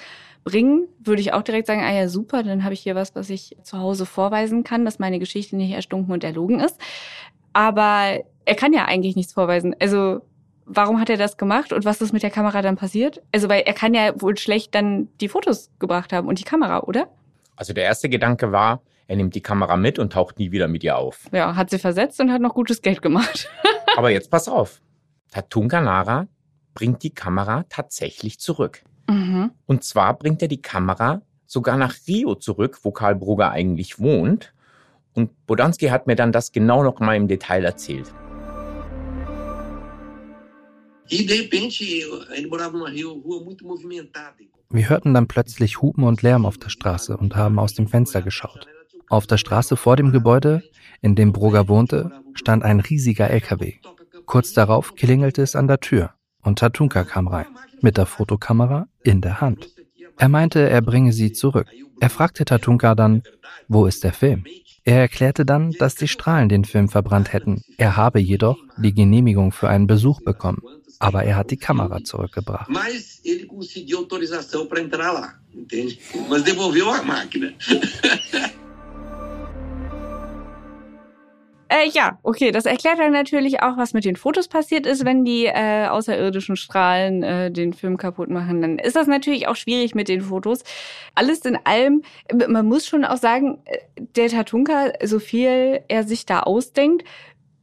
bringen, 0.47 0.87
würde 1.01 1.21
ich 1.21 1.33
auch 1.33 1.43
direkt 1.43 1.67
sagen, 1.67 1.83
ah 1.83 1.93
ja, 1.93 2.09
super, 2.09 2.45
dann 2.45 2.63
habe 2.63 2.73
ich 2.73 2.81
hier 2.81 2.95
was, 2.95 3.17
was 3.17 3.31
ich 3.31 3.57
zu 3.65 3.79
Hause 3.79 4.07
vorweisen 4.07 4.63
kann, 4.63 4.85
dass 4.85 5.01
meine 5.01 5.19
Geschichte 5.19 5.57
nicht 5.57 5.73
erstunken 5.73 6.13
und 6.13 6.23
erlogen 6.23 6.61
ist. 6.61 6.81
Aber 7.53 8.21
er 8.45 8.55
kann 8.55 8.73
ja 8.73 8.85
eigentlich 8.85 9.17
nichts 9.17 9.33
vorweisen. 9.33 9.75
Also 9.81 10.21
warum 10.65 11.01
hat 11.01 11.11
er 11.11 11.17
das 11.17 11.37
gemacht 11.37 11.73
und 11.73 11.85
was 11.85 12.01
ist 12.01 12.13
mit 12.13 12.23
der 12.23 12.31
Kamera 12.31 12.63
dann 12.63 12.77
passiert? 12.77 13.23
Also 13.33 13.49
weil 13.49 13.63
er 13.63 13.73
kann 13.73 13.93
ja 13.93 14.21
wohl 14.23 14.39
schlecht 14.39 14.73
dann 14.77 15.09
die 15.21 15.29
Fotos 15.29 15.71
gebracht 15.81 16.13
haben 16.13 16.29
und 16.29 16.39
die 16.39 16.45
Kamera, 16.45 16.85
oder? 16.85 17.09
Also 17.57 17.73
der 17.73 17.83
erste 17.83 18.09
Gedanke 18.09 18.53
war, 18.53 18.83
er 19.09 19.17
nimmt 19.17 19.35
die 19.35 19.43
Kamera 19.43 19.77
mit 19.77 19.99
und 19.99 20.13
taucht 20.13 20.39
nie 20.39 20.53
wieder 20.53 20.69
mit 20.69 20.85
ihr 20.85 20.97
auf. 20.97 21.29
Ja, 21.33 21.57
hat 21.57 21.71
sie 21.71 21.81
versetzt 21.81 22.21
und 22.21 22.31
hat 22.31 22.41
noch 22.41 22.55
gutes 22.55 22.83
Geld 22.83 23.03
gemacht. 23.03 23.49
Aber 23.97 24.11
jetzt 24.13 24.31
pass 24.31 24.47
auf. 24.47 24.81
Tatunga 25.33 25.81
Nara 25.81 26.29
bringt 26.75 27.03
die 27.03 27.11
Kamera 27.11 27.65
tatsächlich 27.69 28.39
zurück. 28.39 28.85
Mhm. 29.09 29.51
Und 29.67 29.85
zwar 29.85 30.19
bringt 30.19 30.43
er 30.43 30.49
die 30.49 30.63
Kamera 30.63 31.23
sogar 31.47 31.77
nach 31.77 31.95
Rio 32.07 32.35
zurück, 32.35 32.79
wo 32.83 32.91
Karl 32.91 33.15
Brugger 33.15 33.51
eigentlich 33.51 33.99
wohnt. 33.99 34.53
Und 35.15 35.47
Bodanski 35.47 35.87
hat 35.87 36.07
mir 36.07 36.17
dann 36.17 36.33
das 36.33 36.53
genau 36.53 36.83
noch 36.83 37.01
mal 37.01 37.17
im 37.17 37.29
Detail 37.29 37.65
erzählt. 37.65 38.13
Wir 44.69 44.89
hörten 44.89 45.15
dann 45.15 45.29
plötzlich 45.29 45.81
Hupen 45.81 46.05
und 46.05 46.23
Lärm 46.23 46.45
auf 46.45 46.59
der 46.59 46.69
Straße 46.69 47.17
und 47.17 47.37
haben 47.37 47.59
aus 47.59 47.75
dem 47.75 47.87
Fenster 47.87 48.23
geschaut. 48.23 48.67
Auf 49.09 49.27
der 49.29 49.39
Straße 49.39 49.77
vor 49.77 49.95
dem 49.95 50.11
Gebäude, 50.11 50.65
in 51.01 51.15
dem 51.15 51.33
Brugger 51.33 51.69
wohnte, 51.69 52.11
stand 52.35 52.65
ein 52.65 52.81
riesiger 52.81 53.31
LKW. 53.31 53.75
Kurz 54.27 54.53
darauf 54.53 54.97
klingelte 54.97 55.43
es 55.43 55.55
an 55.55 55.69
der 55.69 55.79
Tür 55.79 56.15
und 56.43 56.59
Tatunka 56.59 57.05
kam 57.05 57.29
rein, 57.29 57.47
mit 57.81 57.97
der 57.97 58.07
Fotokamera 58.07 58.89
in 59.03 59.21
der 59.21 59.41
Hand. 59.41 59.69
Er 60.19 60.29
meinte, 60.29 60.69
er 60.69 60.81
bringe 60.81 61.13
sie 61.13 61.33
zurück. 61.33 61.69
Er 62.01 62.11
fragte 62.11 62.45
Tatunka 62.45 62.95
dann, 62.95 63.23
wo 63.69 63.87
ist 63.87 64.05
der 64.05 64.13
Film? 64.13 64.45
Er 64.85 65.01
erklärte 65.01 65.45
dann, 65.45 65.73
dass 65.73 65.95
die 65.97 66.09
Strahlen 66.09 66.49
den 66.49 66.65
Film 66.65 66.89
verbrannt 66.89 67.33
hätten. 67.33 67.63
Er 67.77 67.97
habe 67.97 68.21
jedoch 68.21 68.59
die 68.77 68.95
Genehmigung 68.95 69.51
für 69.51 69.69
einen 69.69 69.87
Besuch 69.87 70.21
bekommen, 70.23 70.63
aber 71.01 71.25
er 71.25 71.37
hat 71.37 71.51
die 71.51 71.57
Kamera 71.57 72.05
zurückgebracht. 72.05 72.71
Äh, 81.69 81.89
ja, 81.89 82.19
okay, 82.23 82.53
das 82.53 82.65
erklärt 82.65 83.01
dann 83.01 83.13
natürlich 83.13 83.61
auch, 83.61 83.77
was 83.77 83.93
mit 83.93 84.05
den 84.05 84.15
Fotos 84.15 84.47
passiert 84.47 84.87
ist, 84.87 85.05
wenn 85.05 85.25
die 85.25 85.47
äh, 85.47 85.87
außerirdischen 85.89 86.55
Strahlen 86.55 87.25
äh, 87.25 87.51
den 87.51 87.73
Film 87.73 87.97
kaputt 87.97 88.31
machen. 88.31 88.63
Dann 88.63 88.79
ist 88.79 88.95
das 88.95 89.09
natürlich 89.09 89.49
auch 89.49 89.57
schwierig 89.57 89.95
mit 89.95 90.09
den 90.09 90.21
Fotos. 90.21 90.63
Alles 91.17 91.41
in 91.41 91.59
allem, 91.65 92.03
man 92.33 92.67
muss 92.67 92.87
schon 92.87 93.05
auch 93.05 93.17
sagen, 93.17 93.59
äh, 93.65 93.79
der 93.97 94.29
Tatunka, 94.29 94.93
so 95.05 95.19
viel 95.19 95.81
er 95.89 96.05
sich 96.05 96.25
da 96.25 96.41
ausdenkt, 96.41 97.03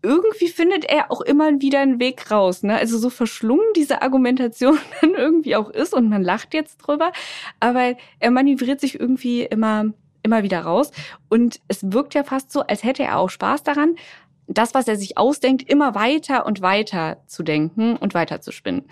irgendwie 0.01 0.49
findet 0.49 0.83
er 0.83 1.09
auch 1.09 1.21
immer 1.21 1.61
wieder 1.61 1.79
einen 1.79 2.01
Weg 2.01 2.29
raus. 2.29 2.61
Ne? 2.61 2.75
Also 2.75 2.97
so 2.97 3.09
verschlungen 3.09 3.65
diese 3.75 4.01
Argumentation 4.01 4.77
dann 5.01 5.13
irgendwie 5.15 5.55
auch 5.55 5.69
ist 5.69 5.93
und 5.93 6.09
man 6.09 6.23
lacht 6.23 6.53
jetzt 6.53 6.77
drüber, 6.77 7.13
aber 7.61 7.95
er 8.19 8.31
manövriert 8.31 8.81
sich 8.81 8.99
irgendwie 8.99 9.43
immer 9.43 9.93
immer 10.23 10.43
wieder 10.43 10.61
raus. 10.61 10.91
Und 11.29 11.59
es 11.67 11.91
wirkt 11.91 12.13
ja 12.13 12.23
fast 12.23 12.51
so, 12.51 12.61
als 12.61 12.83
hätte 12.83 13.03
er 13.03 13.19
auch 13.19 13.29
Spaß 13.29 13.63
daran, 13.63 13.95
das, 14.47 14.73
was 14.73 14.87
er 14.87 14.95
sich 14.95 15.17
ausdenkt, 15.17 15.69
immer 15.69 15.95
weiter 15.95 16.45
und 16.45 16.61
weiter 16.61 17.17
zu 17.27 17.43
denken 17.43 17.95
und 17.95 18.13
weiter 18.13 18.41
zu 18.41 18.51
spinnen. 18.51 18.83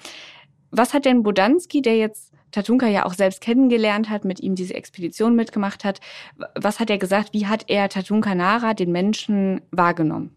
Was 0.69 0.93
hat 0.93 1.05
denn 1.05 1.23
Bodanski, 1.23 1.81
der 1.81 1.97
jetzt 1.97 2.31
Tatunka 2.51 2.87
ja 2.87 3.05
auch 3.05 3.13
selbst 3.13 3.41
kennengelernt 3.41 4.09
hat, 4.09 4.25
mit 4.25 4.39
ihm 4.39 4.55
diese 4.55 4.73
Expedition 4.73 5.35
mitgemacht 5.35 5.83
hat, 5.83 5.99
was 6.55 6.79
hat 6.79 6.89
er 6.89 6.97
gesagt? 6.97 7.33
Wie 7.33 7.47
hat 7.47 7.65
er 7.67 7.89
Tatunka 7.89 8.35
Nara, 8.35 8.73
den 8.73 8.91
Menschen, 8.91 9.61
wahrgenommen? 9.71 10.35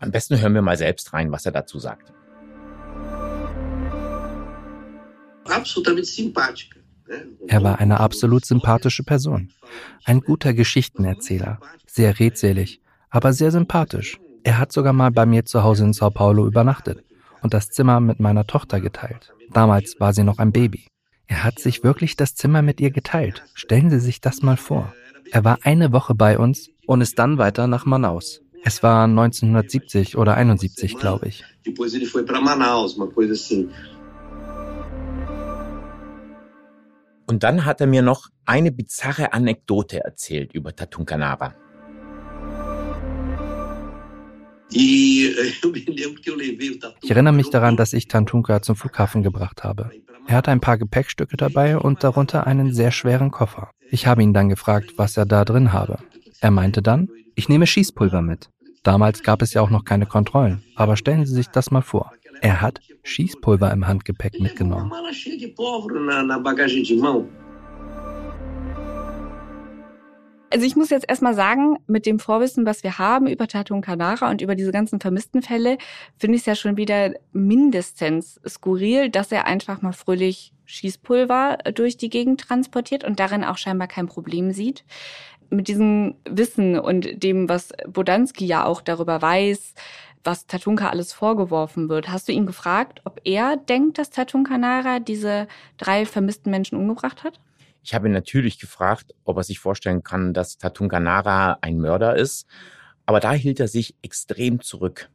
Am 0.00 0.10
besten 0.10 0.40
hören 0.40 0.54
wir 0.54 0.62
mal 0.62 0.76
selbst 0.76 1.12
rein, 1.12 1.32
was 1.32 1.46
er 1.46 1.52
dazu 1.52 1.78
sagt. 1.78 2.12
Absolutamente 5.44 6.08
simpática. 6.08 6.83
Er 7.46 7.62
war 7.62 7.78
eine 7.78 8.00
absolut 8.00 8.44
sympathische 8.44 9.02
Person. 9.02 9.50
Ein 10.04 10.20
guter 10.20 10.54
Geschichtenerzähler. 10.54 11.60
Sehr 11.86 12.18
redselig, 12.18 12.80
aber 13.10 13.32
sehr 13.32 13.50
sympathisch. 13.50 14.18
Er 14.42 14.58
hat 14.58 14.72
sogar 14.72 14.92
mal 14.92 15.10
bei 15.10 15.26
mir 15.26 15.44
zu 15.44 15.62
Hause 15.62 15.84
in 15.84 15.92
Sao 15.92 16.10
Paulo 16.10 16.46
übernachtet 16.46 17.04
und 17.42 17.54
das 17.54 17.70
Zimmer 17.70 18.00
mit 18.00 18.20
meiner 18.20 18.46
Tochter 18.46 18.80
geteilt. 18.80 19.32
Damals 19.52 19.96
war 20.00 20.12
sie 20.12 20.24
noch 20.24 20.38
ein 20.38 20.52
Baby. 20.52 20.86
Er 21.26 21.44
hat 21.44 21.58
sich 21.58 21.82
wirklich 21.84 22.16
das 22.16 22.34
Zimmer 22.34 22.62
mit 22.62 22.80
ihr 22.80 22.90
geteilt. 22.90 23.44
Stellen 23.54 23.90
Sie 23.90 24.00
sich 24.00 24.20
das 24.20 24.42
mal 24.42 24.56
vor. 24.56 24.92
Er 25.30 25.44
war 25.44 25.58
eine 25.62 25.92
Woche 25.92 26.14
bei 26.14 26.38
uns 26.38 26.70
und 26.86 27.00
ist 27.00 27.18
dann 27.18 27.38
weiter 27.38 27.66
nach 27.66 27.86
Manaus. 27.86 28.40
Es 28.62 28.82
war 28.82 29.04
1970 29.04 30.16
oder 30.16 30.36
71, 30.36 30.96
glaube 30.96 31.28
ich. 31.28 31.44
Und 37.26 37.42
dann 37.42 37.64
hat 37.64 37.80
er 37.80 37.86
mir 37.86 38.02
noch 38.02 38.28
eine 38.44 38.70
bizarre 38.70 39.32
Anekdote 39.32 40.04
erzählt 40.04 40.52
über 40.52 40.74
Tatunkanara. 40.74 41.54
Ich 47.02 47.10
erinnere 47.10 47.32
mich 47.32 47.50
daran, 47.50 47.76
dass 47.76 47.92
ich 47.92 48.08
Tantunka 48.08 48.60
zum 48.62 48.74
Flughafen 48.74 49.22
gebracht 49.22 49.62
habe. 49.62 49.90
Er 50.26 50.36
hatte 50.36 50.50
ein 50.50 50.60
paar 50.60 50.78
Gepäckstücke 50.78 51.36
dabei 51.36 51.78
und 51.78 52.02
darunter 52.02 52.46
einen 52.46 52.72
sehr 52.72 52.90
schweren 52.90 53.30
Koffer. 53.30 53.70
Ich 53.90 54.06
habe 54.06 54.22
ihn 54.22 54.32
dann 54.32 54.48
gefragt, 54.48 54.94
was 54.96 55.16
er 55.16 55.26
da 55.26 55.44
drin 55.44 55.72
habe. 55.72 55.98
Er 56.40 56.50
meinte 56.50 56.82
dann, 56.82 57.08
ich 57.36 57.48
nehme 57.48 57.66
Schießpulver 57.66 58.22
mit. 58.22 58.48
Damals 58.82 59.22
gab 59.22 59.42
es 59.42 59.54
ja 59.54 59.62
auch 59.62 59.70
noch 59.70 59.84
keine 59.84 60.06
Kontrollen, 60.06 60.62
aber 60.74 60.96
stellen 60.96 61.24
Sie 61.24 61.34
sich 61.34 61.48
das 61.48 61.70
mal 61.70 61.82
vor. 61.82 62.12
Er 62.40 62.60
hat 62.60 62.80
Schießpulver 63.02 63.70
im 63.72 63.86
Handgepäck 63.86 64.40
mitgenommen. 64.40 64.92
Also 70.54 70.66
ich 70.66 70.76
muss 70.76 70.90
jetzt 70.90 71.08
erstmal 71.08 71.34
sagen, 71.34 71.78
mit 71.88 72.06
dem 72.06 72.20
Vorwissen, 72.20 72.64
was 72.64 72.84
wir 72.84 72.98
haben 72.98 73.26
über 73.26 73.48
Tatung 73.48 73.80
Kanara 73.80 74.30
und 74.30 74.40
über 74.40 74.54
diese 74.54 74.70
ganzen 74.70 75.00
vermissten 75.00 75.42
Fälle, 75.42 75.78
finde 76.16 76.36
ich 76.36 76.42
es 76.42 76.46
ja 76.46 76.54
schon 76.54 76.76
wieder 76.76 77.12
mindestens 77.32 78.40
skurril, 78.46 79.10
dass 79.10 79.32
er 79.32 79.48
einfach 79.48 79.82
mal 79.82 79.92
fröhlich 79.92 80.52
Schießpulver 80.66 81.58
durch 81.74 81.96
die 81.96 82.08
Gegend 82.08 82.40
transportiert 82.40 83.02
und 83.02 83.18
darin 83.18 83.42
auch 83.42 83.58
scheinbar 83.58 83.88
kein 83.88 84.06
Problem 84.06 84.52
sieht. 84.52 84.84
Mit 85.50 85.66
diesem 85.66 86.14
Wissen 86.24 86.78
und 86.78 87.24
dem, 87.24 87.48
was 87.48 87.72
Bodanski 87.88 88.46
ja 88.46 88.64
auch 88.64 88.80
darüber 88.80 89.20
weiß, 89.20 89.74
was 90.24 90.46
Tatunka 90.46 90.88
alles 90.88 91.12
vorgeworfen 91.12 91.88
wird. 91.88 92.08
Hast 92.08 92.28
du 92.28 92.32
ihn 92.32 92.46
gefragt, 92.46 93.00
ob 93.04 93.20
er 93.24 93.56
denkt, 93.56 93.98
dass 93.98 94.10
Tatunka 94.10 94.58
Nara 94.58 94.98
diese 94.98 95.46
drei 95.76 96.06
vermissten 96.06 96.50
Menschen 96.50 96.78
umgebracht 96.78 97.22
hat? 97.22 97.40
Ich 97.82 97.94
habe 97.94 98.08
ihn 98.08 98.12
natürlich 98.12 98.58
gefragt, 98.58 99.14
ob 99.24 99.36
er 99.36 99.42
sich 99.42 99.58
vorstellen 99.58 100.02
kann, 100.02 100.32
dass 100.32 100.56
Tatunka 100.56 101.00
Nara 101.00 101.58
ein 101.60 101.78
Mörder 101.78 102.16
ist. 102.16 102.46
Aber 103.04 103.20
da 103.20 103.32
hielt 103.32 103.60
er 103.60 103.68
sich 103.68 103.94
extrem 104.00 104.62
zurück. 104.62 105.10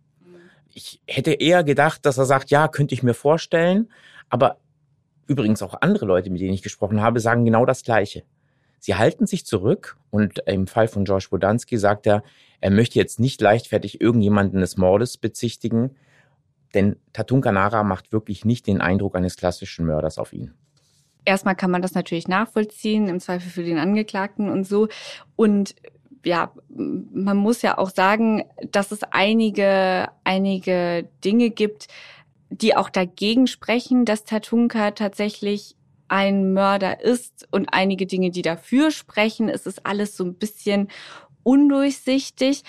Ich 0.71 1.01
hätte 1.07 1.31
eher 1.31 1.63
gedacht, 1.63 2.05
dass 2.05 2.19
er 2.19 2.25
sagt, 2.25 2.51
ja, 2.51 2.67
könnte 2.67 2.93
ich 2.93 3.01
mir 3.01 3.15
vorstellen. 3.15 3.91
Aber 4.29 4.59
übrigens 5.25 5.63
auch 5.63 5.81
andere 5.81 6.05
Leute, 6.05 6.29
mit 6.29 6.41
denen 6.41 6.53
ich 6.53 6.61
gesprochen 6.61 7.01
habe, 7.01 7.19
sagen 7.19 7.43
genau 7.43 7.65
das 7.65 7.83
Gleiche. 7.83 8.23
Sie 8.79 8.95
halten 8.95 9.27
sich 9.27 9.45
zurück 9.45 9.97
und 10.09 10.39
im 10.45 10.67
Fall 10.67 10.87
von 10.87 11.05
George 11.05 11.27
Wodanski 11.31 11.77
sagt 11.77 12.07
er, 12.07 12.23
er 12.61 12.71
möchte 12.71 12.99
jetzt 12.99 13.19
nicht 13.19 13.41
leichtfertig 13.41 14.01
irgendjemanden 14.01 14.59
des 14.61 14.77
Mordes 14.77 15.17
bezichtigen, 15.17 15.95
denn 16.73 16.97
Tatun 17.13 17.41
Kanara 17.41 17.83
macht 17.83 18.11
wirklich 18.11 18.45
nicht 18.45 18.67
den 18.67 18.81
Eindruck 18.81 19.15
eines 19.15 19.37
klassischen 19.37 19.85
Mörders 19.85 20.17
auf 20.17 20.33
ihn. 20.33 20.53
Erstmal 21.25 21.55
kann 21.55 21.71
man 21.71 21.81
das 21.81 21.93
natürlich 21.93 22.27
nachvollziehen, 22.27 23.07
im 23.07 23.19
Zweifel 23.19 23.49
für 23.49 23.63
den 23.63 23.77
Angeklagten 23.77 24.49
und 24.49 24.65
so. 24.65 24.87
Und 25.35 25.75
ja, 26.25 26.51
man 26.69 27.37
muss 27.37 27.61
ja 27.61 27.77
auch 27.77 27.89
sagen, 27.89 28.43
dass 28.71 28.91
es 28.91 29.03
einige, 29.11 30.09
einige 30.23 31.07
Dinge 31.23 31.49
gibt, 31.49 31.87
die 32.49 32.75
auch 32.75 32.89
dagegen 32.89 33.47
sprechen, 33.47 34.05
dass 34.05 34.23
Tatunka 34.23 34.91
tatsächlich 34.91 35.75
ein 36.09 36.53
Mörder 36.53 37.01
ist 37.01 37.47
und 37.51 37.67
einige 37.71 38.05
Dinge, 38.05 38.31
die 38.31 38.41
dafür 38.41 38.91
sprechen. 38.91 39.49
Es 39.49 39.65
ist 39.65 39.85
alles 39.85 40.17
so 40.17 40.23
ein 40.25 40.35
bisschen 40.35 40.89
undurchsichtig. 41.43 42.63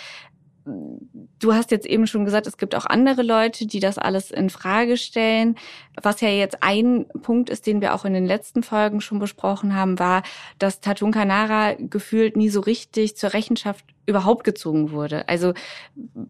du 1.38 1.54
hast 1.54 1.70
jetzt 1.70 1.86
eben 1.86 2.06
schon 2.06 2.24
gesagt, 2.24 2.46
es 2.46 2.58
gibt 2.58 2.74
auch 2.74 2.86
andere 2.86 3.22
Leute, 3.22 3.66
die 3.66 3.80
das 3.80 3.98
alles 3.98 4.30
in 4.30 4.50
Frage 4.50 4.96
stellen. 4.96 5.56
Was 6.00 6.20
ja 6.20 6.28
jetzt 6.28 6.58
ein 6.62 7.06
Punkt 7.22 7.50
ist, 7.50 7.66
den 7.66 7.80
wir 7.80 7.94
auch 7.94 8.04
in 8.04 8.12
den 8.12 8.26
letzten 8.26 8.62
Folgen 8.62 9.00
schon 9.00 9.18
besprochen 9.18 9.74
haben, 9.74 9.98
war, 9.98 10.22
dass 10.58 10.80
Tatun 10.80 11.12
Kanara 11.12 11.74
gefühlt 11.78 12.36
nie 12.36 12.50
so 12.50 12.60
richtig 12.60 13.16
zur 13.16 13.32
Rechenschaft 13.32 13.84
überhaupt 14.10 14.44
gezogen 14.44 14.90
wurde. 14.90 15.28
Also 15.28 15.54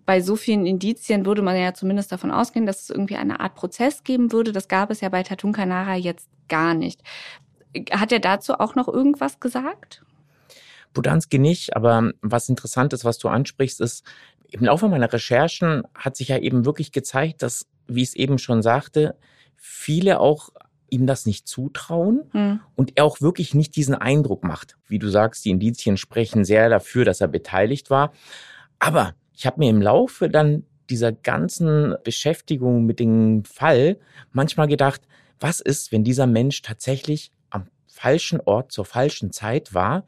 bei 0.06 0.20
so 0.20 0.36
vielen 0.36 0.66
Indizien 0.66 1.26
würde 1.26 1.42
man 1.42 1.56
ja 1.56 1.74
zumindest 1.74 2.12
davon 2.12 2.30
ausgehen, 2.30 2.66
dass 2.66 2.82
es 2.82 2.90
irgendwie 2.90 3.16
eine 3.16 3.40
Art 3.40 3.54
Prozess 3.54 4.04
geben 4.04 4.32
würde. 4.32 4.52
Das 4.52 4.68
gab 4.68 4.90
es 4.90 5.00
ja 5.00 5.08
bei 5.08 5.22
Tatun 5.22 5.52
Kanara 5.52 5.96
jetzt 5.96 6.28
gar 6.48 6.74
nicht. 6.74 7.02
Hat 7.90 8.12
er 8.12 8.20
dazu 8.20 8.54
auch 8.54 8.74
noch 8.74 8.88
irgendwas 8.88 9.40
gesagt? 9.40 10.02
Budanski 10.92 11.38
nicht, 11.38 11.76
aber 11.76 12.10
was 12.20 12.48
interessant 12.48 12.92
ist, 12.92 13.04
was 13.04 13.18
du 13.18 13.28
ansprichst, 13.28 13.80
ist, 13.80 14.04
im 14.50 14.64
Laufe 14.64 14.88
meiner 14.88 15.12
Recherchen 15.12 15.84
hat 15.94 16.16
sich 16.16 16.28
ja 16.28 16.38
eben 16.38 16.64
wirklich 16.64 16.90
gezeigt, 16.90 17.42
dass, 17.42 17.66
wie 17.86 18.02
ich 18.02 18.08
es 18.08 18.16
eben 18.16 18.38
schon 18.38 18.62
sagte, 18.62 19.16
viele 19.56 20.18
auch 20.18 20.50
ihm 20.90 21.06
das 21.06 21.26
nicht 21.26 21.48
zutrauen 21.48 22.22
mhm. 22.32 22.60
und 22.74 22.92
er 22.96 23.04
auch 23.04 23.20
wirklich 23.20 23.54
nicht 23.54 23.76
diesen 23.76 23.94
Eindruck 23.94 24.44
macht. 24.44 24.76
Wie 24.86 24.98
du 24.98 25.08
sagst, 25.08 25.44
die 25.44 25.50
Indizien 25.50 25.96
sprechen 25.96 26.44
sehr 26.44 26.68
dafür, 26.68 27.04
dass 27.04 27.20
er 27.20 27.28
beteiligt 27.28 27.90
war. 27.90 28.12
Aber 28.78 29.14
ich 29.34 29.46
habe 29.46 29.60
mir 29.60 29.70
im 29.70 29.82
Laufe 29.82 30.28
dann 30.28 30.64
dieser 30.90 31.12
ganzen 31.12 31.94
Beschäftigung 32.04 32.84
mit 32.84 33.00
dem 33.00 33.44
Fall 33.44 33.98
manchmal 34.32 34.66
gedacht, 34.66 35.02
was 35.38 35.60
ist, 35.60 35.92
wenn 35.92 36.04
dieser 36.04 36.26
Mensch 36.26 36.62
tatsächlich 36.62 37.32
am 37.48 37.68
falschen 37.86 38.40
Ort 38.40 38.72
zur 38.72 38.84
falschen 38.84 39.32
Zeit 39.32 39.72
war 39.72 40.04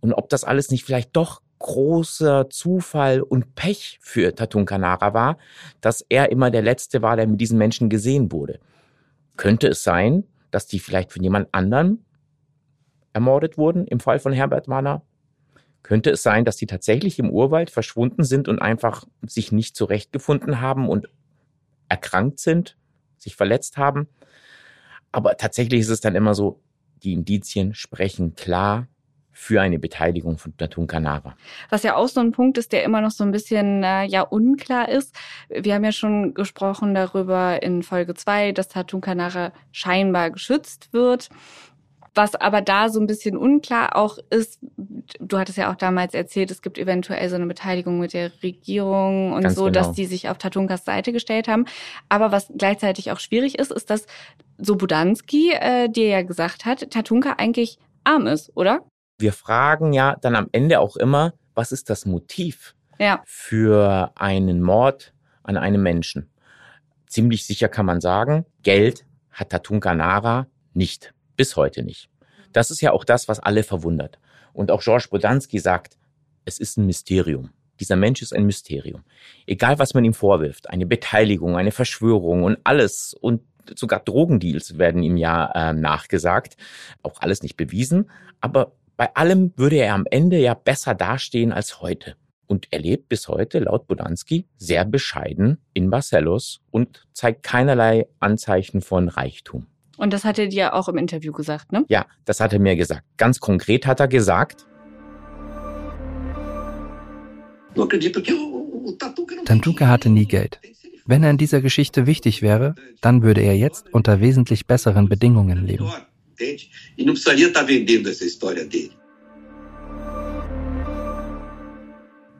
und 0.00 0.12
ob 0.12 0.28
das 0.28 0.44
alles 0.44 0.70
nicht 0.70 0.84
vielleicht 0.84 1.16
doch 1.16 1.40
großer 1.60 2.50
Zufall 2.50 3.20
und 3.20 3.54
Pech 3.54 3.98
für 4.00 4.34
Tatun 4.34 4.64
Kanara 4.64 5.14
war, 5.14 5.38
dass 5.80 6.04
er 6.08 6.32
immer 6.32 6.50
der 6.50 6.62
Letzte 6.62 7.02
war, 7.02 7.16
der 7.16 7.26
mit 7.26 7.40
diesen 7.40 7.58
Menschen 7.58 7.88
gesehen 7.88 8.32
wurde. 8.32 8.60
Könnte 9.40 9.68
es 9.68 9.82
sein, 9.82 10.24
dass 10.50 10.66
die 10.66 10.78
vielleicht 10.78 11.12
von 11.12 11.22
jemand 11.22 11.48
anderem 11.52 12.04
ermordet 13.14 13.56
wurden, 13.56 13.86
im 13.86 13.98
Fall 13.98 14.18
von 14.18 14.34
Herbert 14.34 14.68
Mahner? 14.68 15.02
Könnte 15.82 16.10
es 16.10 16.22
sein, 16.22 16.44
dass 16.44 16.58
die 16.58 16.66
tatsächlich 16.66 17.18
im 17.18 17.30
Urwald 17.30 17.70
verschwunden 17.70 18.22
sind 18.22 18.48
und 18.48 18.58
einfach 18.58 19.06
sich 19.22 19.50
nicht 19.50 19.76
zurechtgefunden 19.76 20.60
haben 20.60 20.90
und 20.90 21.08
erkrankt 21.88 22.38
sind, 22.38 22.76
sich 23.16 23.34
verletzt 23.34 23.78
haben? 23.78 24.08
Aber 25.10 25.38
tatsächlich 25.38 25.80
ist 25.80 25.88
es 25.88 26.02
dann 26.02 26.16
immer 26.16 26.34
so, 26.34 26.60
die 27.02 27.14
Indizien 27.14 27.72
sprechen 27.72 28.34
klar 28.34 28.88
für 29.32 29.60
eine 29.60 29.78
Beteiligung 29.78 30.38
von 30.38 30.56
Tatun 30.56 30.86
Kanara. 30.86 31.36
Was 31.70 31.82
ja 31.82 31.96
auch 31.96 32.08
so 32.08 32.20
ein 32.20 32.32
Punkt 32.32 32.58
ist, 32.58 32.72
der 32.72 32.84
immer 32.84 33.00
noch 33.00 33.10
so 33.10 33.24
ein 33.24 33.30
bisschen 33.30 33.82
äh, 33.82 34.04
ja 34.04 34.22
unklar 34.22 34.88
ist. 34.88 35.14
Wir 35.48 35.74
haben 35.74 35.84
ja 35.84 35.92
schon 35.92 36.34
gesprochen 36.34 36.94
darüber 36.94 37.62
in 37.62 37.82
Folge 37.82 38.14
zwei, 38.14 38.52
dass 38.52 38.68
Tatun 38.68 39.00
Kanara 39.00 39.52
scheinbar 39.72 40.30
geschützt 40.30 40.92
wird. 40.92 41.28
Was 42.14 42.34
aber 42.34 42.60
da 42.60 42.88
so 42.88 42.98
ein 43.00 43.06
bisschen 43.06 43.36
unklar 43.36 43.94
auch 43.94 44.18
ist, 44.30 44.58
du 45.20 45.38
hattest 45.38 45.58
ja 45.58 45.70
auch 45.70 45.76
damals 45.76 46.12
erzählt, 46.12 46.50
es 46.50 46.60
gibt 46.60 46.76
eventuell 46.76 47.28
so 47.28 47.36
eine 47.36 47.46
Beteiligung 47.46 48.00
mit 48.00 48.14
der 48.14 48.32
Regierung 48.42 49.32
und 49.32 49.42
Ganz 49.42 49.54
so, 49.54 49.66
genau. 49.66 49.74
dass 49.74 49.92
die 49.92 50.06
sich 50.06 50.28
auf 50.28 50.36
Tatunkas 50.36 50.84
Seite 50.84 51.12
gestellt 51.12 51.46
haben. 51.46 51.66
Aber 52.08 52.32
was 52.32 52.52
gleichzeitig 52.56 53.12
auch 53.12 53.20
schwierig 53.20 53.60
ist, 53.60 53.70
ist, 53.70 53.90
dass 53.90 54.06
so 54.58 54.74
Budanski 54.74 55.52
äh, 55.52 55.88
dir 55.88 56.08
ja 56.08 56.22
gesagt 56.22 56.64
hat, 56.64 56.90
Tatunka 56.90 57.34
eigentlich 57.38 57.78
arm 58.02 58.26
ist, 58.26 58.50
oder? 58.56 58.80
Wir 59.20 59.32
fragen 59.32 59.92
ja 59.92 60.16
dann 60.20 60.34
am 60.34 60.48
Ende 60.52 60.80
auch 60.80 60.96
immer, 60.96 61.34
was 61.54 61.72
ist 61.72 61.90
das 61.90 62.06
Motiv 62.06 62.74
ja. 62.98 63.22
für 63.26 64.12
einen 64.16 64.62
Mord 64.62 65.12
an 65.42 65.56
einem 65.56 65.82
Menschen? 65.82 66.30
Ziemlich 67.06 67.44
sicher 67.44 67.68
kann 67.68 67.86
man 67.86 68.00
sagen, 68.00 68.46
Geld 68.62 69.04
hat 69.30 69.50
Tatun 69.50 69.80
Kanara 69.80 70.46
nicht. 70.74 71.14
Bis 71.36 71.56
heute 71.56 71.82
nicht. 71.82 72.08
Das 72.52 72.70
ist 72.70 72.80
ja 72.80 72.92
auch 72.92 73.04
das, 73.04 73.28
was 73.28 73.40
alle 73.40 73.62
verwundert. 73.62 74.18
Und 74.52 74.70
auch 74.70 74.82
Georges 74.82 75.08
Bodanski 75.08 75.58
sagt, 75.58 75.96
es 76.44 76.58
ist 76.58 76.76
ein 76.76 76.86
Mysterium. 76.86 77.50
Dieser 77.78 77.96
Mensch 77.96 78.20
ist 78.20 78.34
ein 78.34 78.44
Mysterium. 78.44 79.04
Egal, 79.46 79.78
was 79.78 79.94
man 79.94 80.04
ihm 80.04 80.12
vorwirft, 80.12 80.68
eine 80.68 80.84
Beteiligung, 80.86 81.56
eine 81.56 81.70
Verschwörung 81.72 82.42
und 82.42 82.58
alles 82.64 83.14
und 83.14 83.42
sogar 83.74 84.00
Drogendeals 84.00 84.78
werden 84.78 85.02
ihm 85.02 85.16
ja 85.16 85.50
äh, 85.54 85.72
nachgesagt. 85.72 86.56
Auch 87.02 87.20
alles 87.20 87.42
nicht 87.42 87.56
bewiesen. 87.56 88.10
Aber 88.40 88.72
bei 89.00 89.16
allem 89.16 89.54
würde 89.56 89.76
er 89.76 89.94
am 89.94 90.04
Ende 90.10 90.38
ja 90.38 90.52
besser 90.52 90.94
dastehen 90.94 91.52
als 91.52 91.80
heute. 91.80 92.16
Und 92.46 92.68
er 92.70 92.80
lebt 92.80 93.08
bis 93.08 93.28
heute, 93.28 93.60
laut 93.60 93.86
Bodanski, 93.86 94.46
sehr 94.58 94.84
bescheiden 94.84 95.56
in 95.72 95.88
Barcelos 95.88 96.60
und 96.70 97.06
zeigt 97.14 97.42
keinerlei 97.42 98.08
Anzeichen 98.18 98.82
von 98.82 99.08
Reichtum. 99.08 99.66
Und 99.96 100.12
das 100.12 100.24
hat 100.24 100.38
er 100.38 100.48
dir 100.48 100.74
auch 100.74 100.86
im 100.90 100.98
Interview 100.98 101.32
gesagt, 101.32 101.72
ne? 101.72 101.86
Ja, 101.88 102.04
das 102.26 102.40
hat 102.40 102.52
er 102.52 102.58
mir 102.58 102.76
gesagt. 102.76 103.04
Ganz 103.16 103.40
konkret 103.40 103.86
hat 103.86 104.00
er 104.00 104.08
gesagt, 104.08 104.66
Tantuka 109.46 109.86
hatte 109.86 110.10
nie 110.10 110.26
Geld. 110.26 110.60
Wenn 111.06 111.22
er 111.22 111.30
in 111.30 111.38
dieser 111.38 111.62
Geschichte 111.62 112.04
wichtig 112.04 112.42
wäre, 112.42 112.74
dann 113.00 113.22
würde 113.22 113.40
er 113.40 113.56
jetzt 113.56 113.94
unter 113.94 114.20
wesentlich 114.20 114.66
besseren 114.66 115.08
Bedingungen 115.08 115.64
leben 115.64 115.90
entende? 116.40 116.68
E 116.96 117.04
não 117.04 117.12
precisaria 117.12 117.48
estar 117.48 117.62
vendendo 117.62 118.08
essa 118.08 118.24
história 118.24 118.64
dele. 118.64 118.92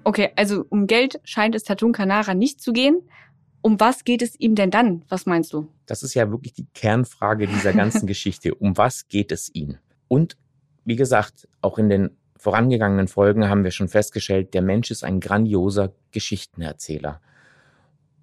Okay, 0.05 0.31
also 0.37 0.67
um 0.71 0.87
Geld 0.87 1.21
scheint 1.25 1.55
es 1.55 1.63
Tatun 1.63 1.93
Kanara 1.93 2.35
nicht 2.35 2.61
zu 2.61 2.73
gehen. 2.73 3.03
Um 3.63 3.79
was 3.79 4.05
geht 4.05 4.23
es 4.23 4.41
ihm 4.41 4.55
denn 4.55 4.71
dann? 4.71 5.05
Was 5.09 5.27
meinst 5.27 5.53
du? 5.53 5.69
Das 5.85 6.03
ist 6.03 6.15
ja 6.15 6.31
wirklich 6.31 6.55
die 6.55 6.67
Kernfrage 6.73 7.47
dieser 7.47 7.75
ganzen 7.75 8.07
Geschichte. 8.09 8.55
Um 8.55 8.77
was 8.79 9.09
geht 9.09 9.31
es 9.31 9.51
ihm? 9.55 9.77
Und 10.09 10.39
wie 10.85 10.97
gesagt, 10.97 11.47
auch 11.61 11.79
in 11.79 11.91
den 11.91 12.17
vorangegangenen 12.37 13.07
Folgen 13.07 13.49
haben 13.49 13.65
wir 13.65 13.71
schon 13.71 13.89
festgestellt, 13.89 14.55
der 14.55 14.63
Mensch 14.63 14.91
ist 14.91 15.05
ein 15.05 15.21
grandioser 15.21 15.93
Geschichtenerzähler. 16.11 17.21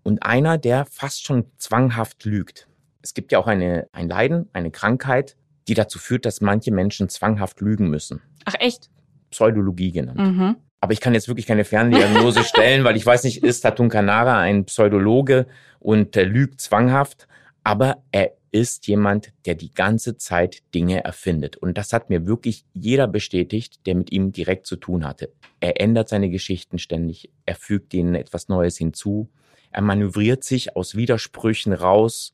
Und 0.01 0.23
einer, 0.23 0.57
der 0.57 0.85
fast 0.85 1.23
schon 1.23 1.45
zwanghaft 1.57 2.25
lügt. 2.25 2.67
Es 3.03 3.13
gibt 3.13 3.31
ja 3.31 3.37
auch 3.37 3.47
eine, 3.47 3.87
ein 3.91 4.09
Leiden, 4.09 4.49
eine 4.53 4.71
Krankheit, 4.71 5.37
die 5.67 5.73
dazu 5.73 5.99
führt, 5.99 6.25
dass 6.25 6.41
manche 6.41 6.71
Menschen 6.71 7.09
zwanghaft 7.09 7.61
lügen 7.61 7.89
müssen. 7.89 8.21
Ach 8.45 8.55
echt? 8.59 8.89
Pseudologie 9.31 9.91
genannt. 9.91 10.19
Mhm. 10.19 10.55
Aber 10.79 10.93
ich 10.93 11.01
kann 11.01 11.13
jetzt 11.13 11.27
wirklich 11.27 11.47
keine 11.47 11.65
Ferndiagnose 11.65 12.43
stellen, 12.45 12.83
weil 12.83 12.95
ich 12.95 13.05
weiß 13.05 13.23
nicht, 13.23 13.43
ist 13.43 13.61
Tatun 13.61 13.89
Kanara 13.89 14.39
ein 14.39 14.65
Pseudologe 14.65 15.47
und 15.79 16.15
lügt 16.15 16.61
zwanghaft, 16.61 17.27
aber 17.63 18.03
er 18.11 18.31
ist 18.51 18.87
jemand, 18.87 19.33
der 19.45 19.55
die 19.55 19.73
ganze 19.73 20.17
Zeit 20.17 20.63
Dinge 20.73 21.03
erfindet. 21.03 21.57
Und 21.57 21.77
das 21.77 21.93
hat 21.93 22.09
mir 22.09 22.25
wirklich 22.25 22.65
jeder 22.73 23.07
bestätigt, 23.07 23.85
der 23.85 23.95
mit 23.95 24.11
ihm 24.11 24.31
direkt 24.31 24.65
zu 24.65 24.77
tun 24.77 25.05
hatte. 25.05 25.31
Er 25.59 25.81
ändert 25.81 26.09
seine 26.09 26.29
Geschichten 26.29 26.79
ständig, 26.79 27.29
er 27.45 27.55
fügt 27.55 27.93
ihnen 27.93 28.15
etwas 28.15 28.47
Neues 28.47 28.77
hinzu, 28.77 29.29
er 29.71 29.81
manövriert 29.81 30.43
sich 30.43 30.75
aus 30.75 30.95
Widersprüchen 30.95 31.73
raus, 31.73 32.33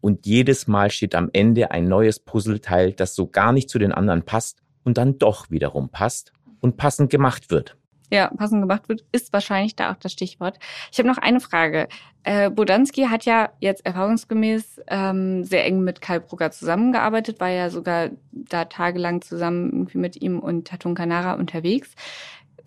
und 0.00 0.26
jedes 0.26 0.66
Mal 0.66 0.90
steht 0.90 1.14
am 1.14 1.30
Ende 1.32 1.70
ein 1.70 1.86
neues 1.86 2.18
Puzzleteil, 2.20 2.92
das 2.92 3.14
so 3.14 3.26
gar 3.26 3.52
nicht 3.52 3.68
zu 3.68 3.78
den 3.78 3.92
anderen 3.92 4.22
passt 4.22 4.62
und 4.84 4.98
dann 4.98 5.18
doch 5.18 5.50
wiederum 5.50 5.88
passt 5.88 6.32
und 6.60 6.76
passend 6.76 7.10
gemacht 7.10 7.50
wird. 7.50 7.76
Ja, 8.12 8.28
passend 8.28 8.60
gemacht 8.60 8.88
wird, 8.88 9.04
ist 9.12 9.32
wahrscheinlich 9.32 9.76
da 9.76 9.92
auch 9.92 9.96
das 9.96 10.12
Stichwort. 10.12 10.58
Ich 10.90 10.98
habe 10.98 11.08
noch 11.08 11.18
eine 11.18 11.38
Frage. 11.38 11.86
Äh, 12.24 12.50
Bodanski 12.50 13.04
hat 13.04 13.24
ja 13.24 13.50
jetzt 13.60 13.86
erfahrungsgemäß 13.86 14.80
ähm, 14.88 15.44
sehr 15.44 15.64
eng 15.64 15.82
mit 15.82 16.00
Karl 16.00 16.20
Brugger 16.20 16.50
zusammengearbeitet, 16.50 17.38
war 17.38 17.50
ja 17.50 17.70
sogar 17.70 18.10
da 18.32 18.64
tagelang 18.64 19.22
zusammen 19.22 19.70
irgendwie 19.70 19.98
mit 19.98 20.20
ihm 20.20 20.40
und 20.40 20.66
Tatun 20.66 20.96
Kanara 20.96 21.34
unterwegs. 21.34 21.94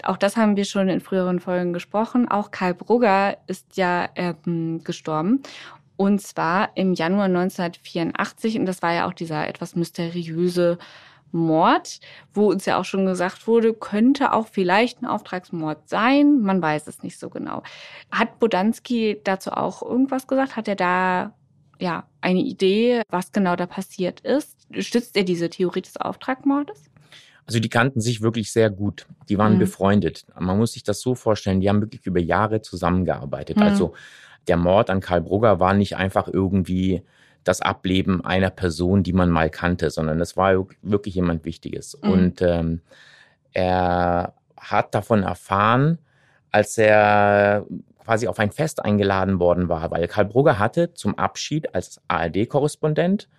Auch 0.04 0.18
das 0.18 0.38
haben 0.38 0.56
wir 0.56 0.66
schon 0.66 0.88
in 0.88 1.02
früheren 1.02 1.40
Folgen 1.40 1.74
gesprochen. 1.74 2.28
Auch 2.30 2.52
Karl 2.52 2.74
Brugger 2.74 3.38
ist 3.48 3.76
ja 3.76 4.10
ähm, 4.16 4.82
gestorben. 4.84 5.44
Und 5.96 6.22
zwar 6.22 6.76
im 6.76 6.94
Januar 6.94 7.26
1984. 7.26 8.60
Und 8.60 8.66
das 8.66 8.82
war 8.82 8.94
ja 8.94 9.08
auch 9.08 9.14
dieser 9.14 9.48
etwas 9.48 9.76
mysteriöse 9.76 10.78
Mord, 11.34 12.00
wo 12.34 12.50
uns 12.50 12.66
ja 12.66 12.80
auch 12.80 12.86
schon 12.86 13.06
gesagt 13.06 13.48
wurde, 13.48 13.74
könnte 13.74 14.34
auch 14.34 14.48
vielleicht 14.48 15.02
ein 15.02 15.08
Auftragsmord 15.08 15.90
sein. 15.90 16.42
Man 16.42 16.62
weiß 16.62 16.88
es 16.88 17.02
nicht 17.04 17.20
so 17.20 17.30
genau. 17.30 17.64
Hat 18.12 18.40
Bodanski 18.40 19.20
dazu 19.24 19.52
auch 19.52 19.82
irgendwas 19.82 20.28
gesagt? 20.28 20.56
Hat 20.56 20.68
er 20.68 20.76
da 20.76 21.34
ja 21.80 22.08
eine 22.22 22.40
Idee, 22.40 23.02
was 23.10 23.32
genau 23.32 23.56
da 23.56 23.66
passiert 23.66 24.20
ist? 24.22 24.68
Stützt 24.78 25.18
er 25.18 25.24
diese 25.24 25.50
Theorie 25.50 25.82
des 25.82 25.98
Auftragsmordes? 25.98 26.84
Also 27.46 27.60
die 27.60 27.70
kannten 27.70 28.00
sich 28.00 28.22
wirklich 28.22 28.52
sehr 28.52 28.70
gut. 28.70 29.06
Die 29.28 29.38
waren 29.38 29.56
mhm. 29.56 29.60
befreundet. 29.60 30.26
Man 30.40 30.58
muss 30.58 30.74
sich 30.74 30.84
das 30.84 31.02
so 31.02 31.14
vorstellen, 31.16 31.60
die 31.60 31.68
haben 31.68 31.82
wirklich 31.82 32.06
über 32.06 32.20
Jahre 32.20 32.62
zusammengearbeitet. 32.62 33.58
Mhm. 33.58 33.64
Also 33.64 33.94
der 34.48 34.58
Mord 34.58 34.90
an 34.90 35.02
Karl 35.02 35.22
Brugger 35.22 35.60
war 35.60 35.74
nicht 35.74 35.96
einfach 35.98 36.28
irgendwie 36.28 37.04
das 37.44 37.62
Ableben 37.62 38.24
einer 38.24 38.50
Person, 38.50 39.04
die 39.04 39.14
man 39.14 39.30
mal 39.30 39.50
kannte, 39.50 39.90
sondern 39.90 40.22
es 40.22 40.38
war 40.38 40.66
wirklich 40.82 41.16
jemand 41.16 41.46
Wichtiges. 41.46 41.98
Mhm. 42.02 42.10
Und 42.10 42.42
ähm, 42.42 42.82
er 43.52 44.34
hat 44.58 44.96
davon 44.96 45.24
erfahren, 45.24 46.00
als 46.52 46.78
er 46.78 47.66
quasi 48.04 48.28
auf 48.28 48.40
ein 48.40 48.52
Fest 48.52 48.84
eingeladen 48.84 49.40
worden 49.40 49.70
war, 49.70 49.92
weil 49.92 50.08
Karl 50.08 50.26
Brugger 50.26 50.60
hatte 50.60 50.94
zum 50.94 51.18
Abschied 51.18 51.74
als 51.74 52.02
ARD-Korrespondent 52.08 53.30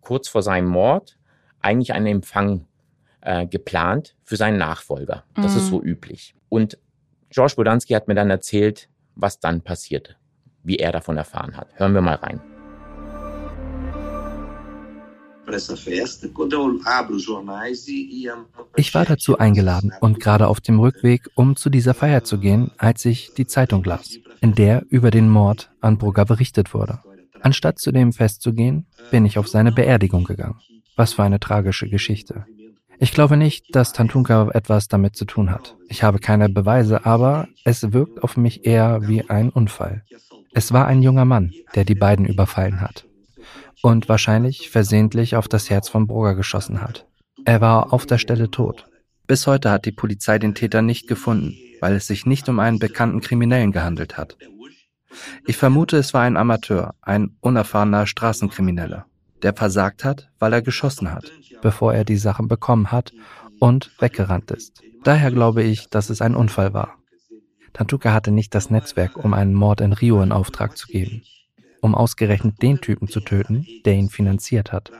kurz 0.00 0.28
vor 0.28 0.42
seinem 0.42 0.68
Mord 0.68 1.16
eigentlich 1.60 1.94
einen 1.94 2.06
Empfang 2.06 2.66
äh, 3.22 3.46
geplant 3.46 4.16
für 4.22 4.36
seinen 4.36 4.58
Nachfolger. 4.58 5.24
Das 5.34 5.52
mhm. 5.52 5.58
ist 5.58 5.68
so 5.68 5.82
üblich. 5.82 6.34
Und 6.48 6.78
George 7.30 7.54
Bodanski 7.56 7.94
hat 7.94 8.06
mir 8.06 8.14
dann 8.14 8.30
erzählt, 8.30 8.88
was 9.14 9.40
dann 9.40 9.60
passierte, 9.60 10.16
wie 10.62 10.76
er 10.76 10.92
davon 10.92 11.16
erfahren 11.16 11.56
hat. 11.56 11.68
Hören 11.74 11.94
wir 11.94 12.00
mal 12.00 12.16
rein. 12.16 12.40
Ich 18.76 18.94
war 18.94 19.04
dazu 19.04 19.38
eingeladen 19.38 19.92
und 20.00 20.20
gerade 20.20 20.48
auf 20.48 20.60
dem 20.60 20.80
Rückweg, 20.80 21.28
um 21.34 21.56
zu 21.56 21.68
dieser 21.68 21.94
Feier 21.94 22.24
zu 22.24 22.38
gehen, 22.38 22.70
als 22.78 23.04
ich 23.04 23.34
die 23.34 23.46
Zeitung 23.46 23.84
las, 23.84 24.18
in 24.40 24.54
der 24.54 24.84
über 24.88 25.10
den 25.10 25.28
Mord 25.28 25.70
an 25.80 25.98
Brugger 25.98 26.24
berichtet 26.24 26.72
wurde. 26.72 27.00
Anstatt 27.42 27.78
zu 27.78 27.92
dem 27.92 28.14
Fest 28.14 28.40
zu 28.40 28.54
gehen, 28.54 28.86
bin 29.10 29.26
ich 29.26 29.36
auf 29.36 29.48
seine 29.48 29.70
Beerdigung 29.70 30.24
gegangen. 30.24 30.60
Was 30.96 31.12
für 31.12 31.24
eine 31.24 31.40
tragische 31.40 31.90
Geschichte. 31.90 32.46
Ich 32.98 33.12
glaube 33.12 33.36
nicht, 33.36 33.74
dass 33.74 33.92
Tantunka 33.92 34.50
etwas 34.52 34.88
damit 34.88 35.16
zu 35.16 35.24
tun 35.24 35.50
hat. 35.50 35.76
Ich 35.88 36.02
habe 36.02 36.18
keine 36.18 36.48
Beweise, 36.48 37.04
aber 37.04 37.48
es 37.64 37.92
wirkt 37.92 38.22
auf 38.22 38.36
mich 38.36 38.64
eher 38.66 39.00
wie 39.08 39.28
ein 39.28 39.50
Unfall. 39.50 40.04
Es 40.52 40.72
war 40.72 40.86
ein 40.86 41.02
junger 41.02 41.24
Mann, 41.24 41.52
der 41.74 41.84
die 41.84 41.96
beiden 41.96 42.26
überfallen 42.26 42.80
hat 42.80 43.06
und 43.84 44.08
wahrscheinlich 44.08 44.70
versehentlich 44.70 45.36
auf 45.36 45.46
das 45.46 45.68
Herz 45.68 45.90
von 45.90 46.06
Brugger 46.06 46.34
geschossen 46.34 46.80
hat. 46.80 47.06
Er 47.44 47.60
war 47.60 47.92
auf 47.92 48.06
der 48.06 48.16
Stelle 48.16 48.50
tot. 48.50 48.86
Bis 49.26 49.46
heute 49.46 49.70
hat 49.70 49.84
die 49.84 49.92
Polizei 49.92 50.38
den 50.38 50.54
Täter 50.54 50.80
nicht 50.80 51.06
gefunden, 51.06 51.54
weil 51.80 51.94
es 51.94 52.06
sich 52.06 52.24
nicht 52.24 52.48
um 52.48 52.60
einen 52.60 52.78
bekannten 52.78 53.20
Kriminellen 53.20 53.72
gehandelt 53.72 54.16
hat. 54.16 54.38
Ich 55.46 55.58
vermute, 55.58 55.98
es 55.98 56.14
war 56.14 56.22
ein 56.22 56.38
Amateur, 56.38 56.94
ein 57.02 57.36
unerfahrener 57.40 58.06
Straßenkrimineller, 58.06 59.04
der 59.44 59.54
versagt 59.54 60.04
hat, 60.04 60.30
weil 60.40 60.52
er 60.52 60.62
geschossen 60.62 61.12
hat, 61.12 61.30
bevor 61.62 61.94
er 61.94 62.04
die 62.04 62.16
Sachen 62.16 62.48
bekommen 62.48 62.90
hat 62.90 63.12
und 63.60 63.92
weggerannt 64.00 64.50
ist. 64.50 64.82
Daher 65.04 65.30
glaube 65.30 65.62
ich, 65.62 65.88
dass 65.88 66.10
es 66.10 66.20
ein 66.20 66.34
Unfall 66.34 66.74
war. 66.74 66.96
Tantuka 67.72 68.12
hatte 68.12 68.32
nicht 68.32 68.54
das 68.54 68.70
Netzwerk, 68.70 69.16
um 69.16 69.34
einen 69.34 69.54
Mord 69.54 69.80
in 69.80 69.92
Rio 69.92 70.20
in 70.22 70.32
Auftrag 70.32 70.76
zu 70.76 70.88
geben 70.88 71.22
um 71.84 71.94
ausgerechnet 71.94 72.62
den 72.62 72.80
Typen 72.80 73.08
zu 73.08 73.20
töten, 73.20 73.66
der 73.84 73.92
ihn 73.92 74.08
finanziert 74.08 74.72
hat. 74.72 74.90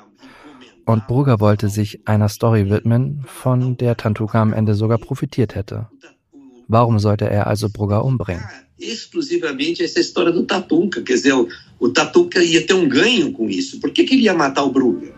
Und 0.85 1.07
Brugger 1.07 1.40
wollte 1.40 1.70
sich 1.70 2.07
einer 2.07 2.28
Story 2.28 2.68
widmen, 2.68 3.24
von 3.26 3.78
der 3.78 3.96
Tantuka 3.96 4.42
am 4.42 4.52
Ende 4.52 4.74
sogar 4.74 4.98
profitiert 4.98 5.54
hätte. 5.54 5.88
Warum 6.68 6.98
sollte 6.98 7.29
er 7.29 7.46
also 7.46 7.68
Brugger 7.68 8.05
umbringen? 8.05 8.44
exclusivamente 8.79 9.83
essa 9.83 10.00
história 10.00 10.33
do 10.33 10.44
Tatunca. 10.44 11.03
Quer 11.03 11.14
dizer, 11.14 11.33
o, 11.33 11.48
o 11.79 11.88
Tatunca 11.88 12.42
ia 12.42 12.66
ter 12.66 12.74
um 12.74 12.88
ganho 12.88 13.33
com 13.33 13.48
isso. 13.48 13.81
Por 13.81 13.90
que, 13.90 14.05
que 14.05 14.14
ele 14.14 14.22
ia 14.24 14.35
matar 14.35 14.64
o 14.64 14.70
Brugger? 14.70 15.14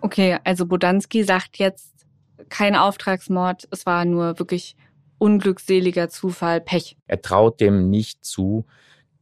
Okay, 0.00 0.38
also 0.44 0.64
Bodanski 0.64 1.22
sagt 1.22 1.58
jetzt 1.58 1.92
kein 2.48 2.76
Auftragsmord, 2.76 3.68
es 3.70 3.84
war 3.84 4.04
nur 4.04 4.38
wirklich 4.38 4.76
unglückseliger 5.18 6.08
Zufall, 6.08 6.60
Pech. 6.60 6.96
Er 7.06 7.20
traut 7.20 7.60
dem 7.60 7.90
nicht 7.90 8.24
zu, 8.24 8.64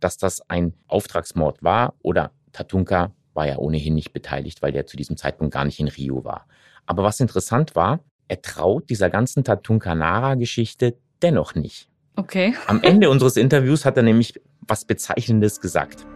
dass 0.00 0.18
das 0.18 0.42
ein 0.48 0.74
Auftragsmord 0.86 1.62
war 1.62 1.94
oder 2.02 2.30
Tatunka 2.52 3.12
war 3.32 3.46
ja 3.46 3.56
ohnehin 3.58 3.94
nicht 3.94 4.12
beteiligt, 4.12 4.62
weil 4.62 4.72
der 4.72 4.86
zu 4.86 4.96
diesem 4.96 5.16
Zeitpunkt 5.16 5.54
gar 5.54 5.64
nicht 5.64 5.80
in 5.80 5.88
Rio 5.88 6.24
war. 6.24 6.46
Aber 6.84 7.02
was 7.02 7.20
interessant 7.20 7.74
war, 7.74 8.00
er 8.28 8.42
traut 8.42 8.90
dieser 8.90 9.10
ganzen 9.10 9.44
Tatunka 9.44 9.94
Nara-Geschichte 9.94 10.96
dennoch 11.22 11.54
nicht. 11.54 11.88
Okay. 12.16 12.54
Am 12.66 12.82
Ende 12.82 13.10
unseres 13.10 13.36
Interviews 13.36 13.84
hat 13.84 13.96
er 13.96 14.02
nämlich 14.02 14.34
was 14.60 14.84
Bezeichnendes 14.84 15.60
gesagt. 15.60 16.06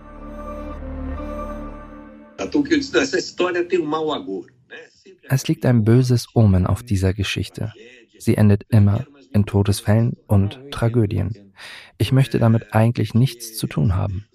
Es 5.29 5.49
liegt 5.49 5.67
ein 5.67 5.85
böses 5.85 6.27
Omen 6.35 6.67
auf 6.67 6.83
dieser 6.83 7.13
Geschichte. 7.13 7.73
Sie 8.19 8.37
endet 8.37 8.65
immer 8.71 9.07
in 9.33 9.47
Todesfällen 9.47 10.17
und 10.27 10.59
Tragödien. 10.71 11.53
Ich 11.99 12.13
möchte 12.13 12.39
damit 12.39 12.75
eigentlich 12.75 13.15
nichts 13.15 13.57
zu 13.57 13.67
tun 13.67 13.95
haben. 13.95 14.27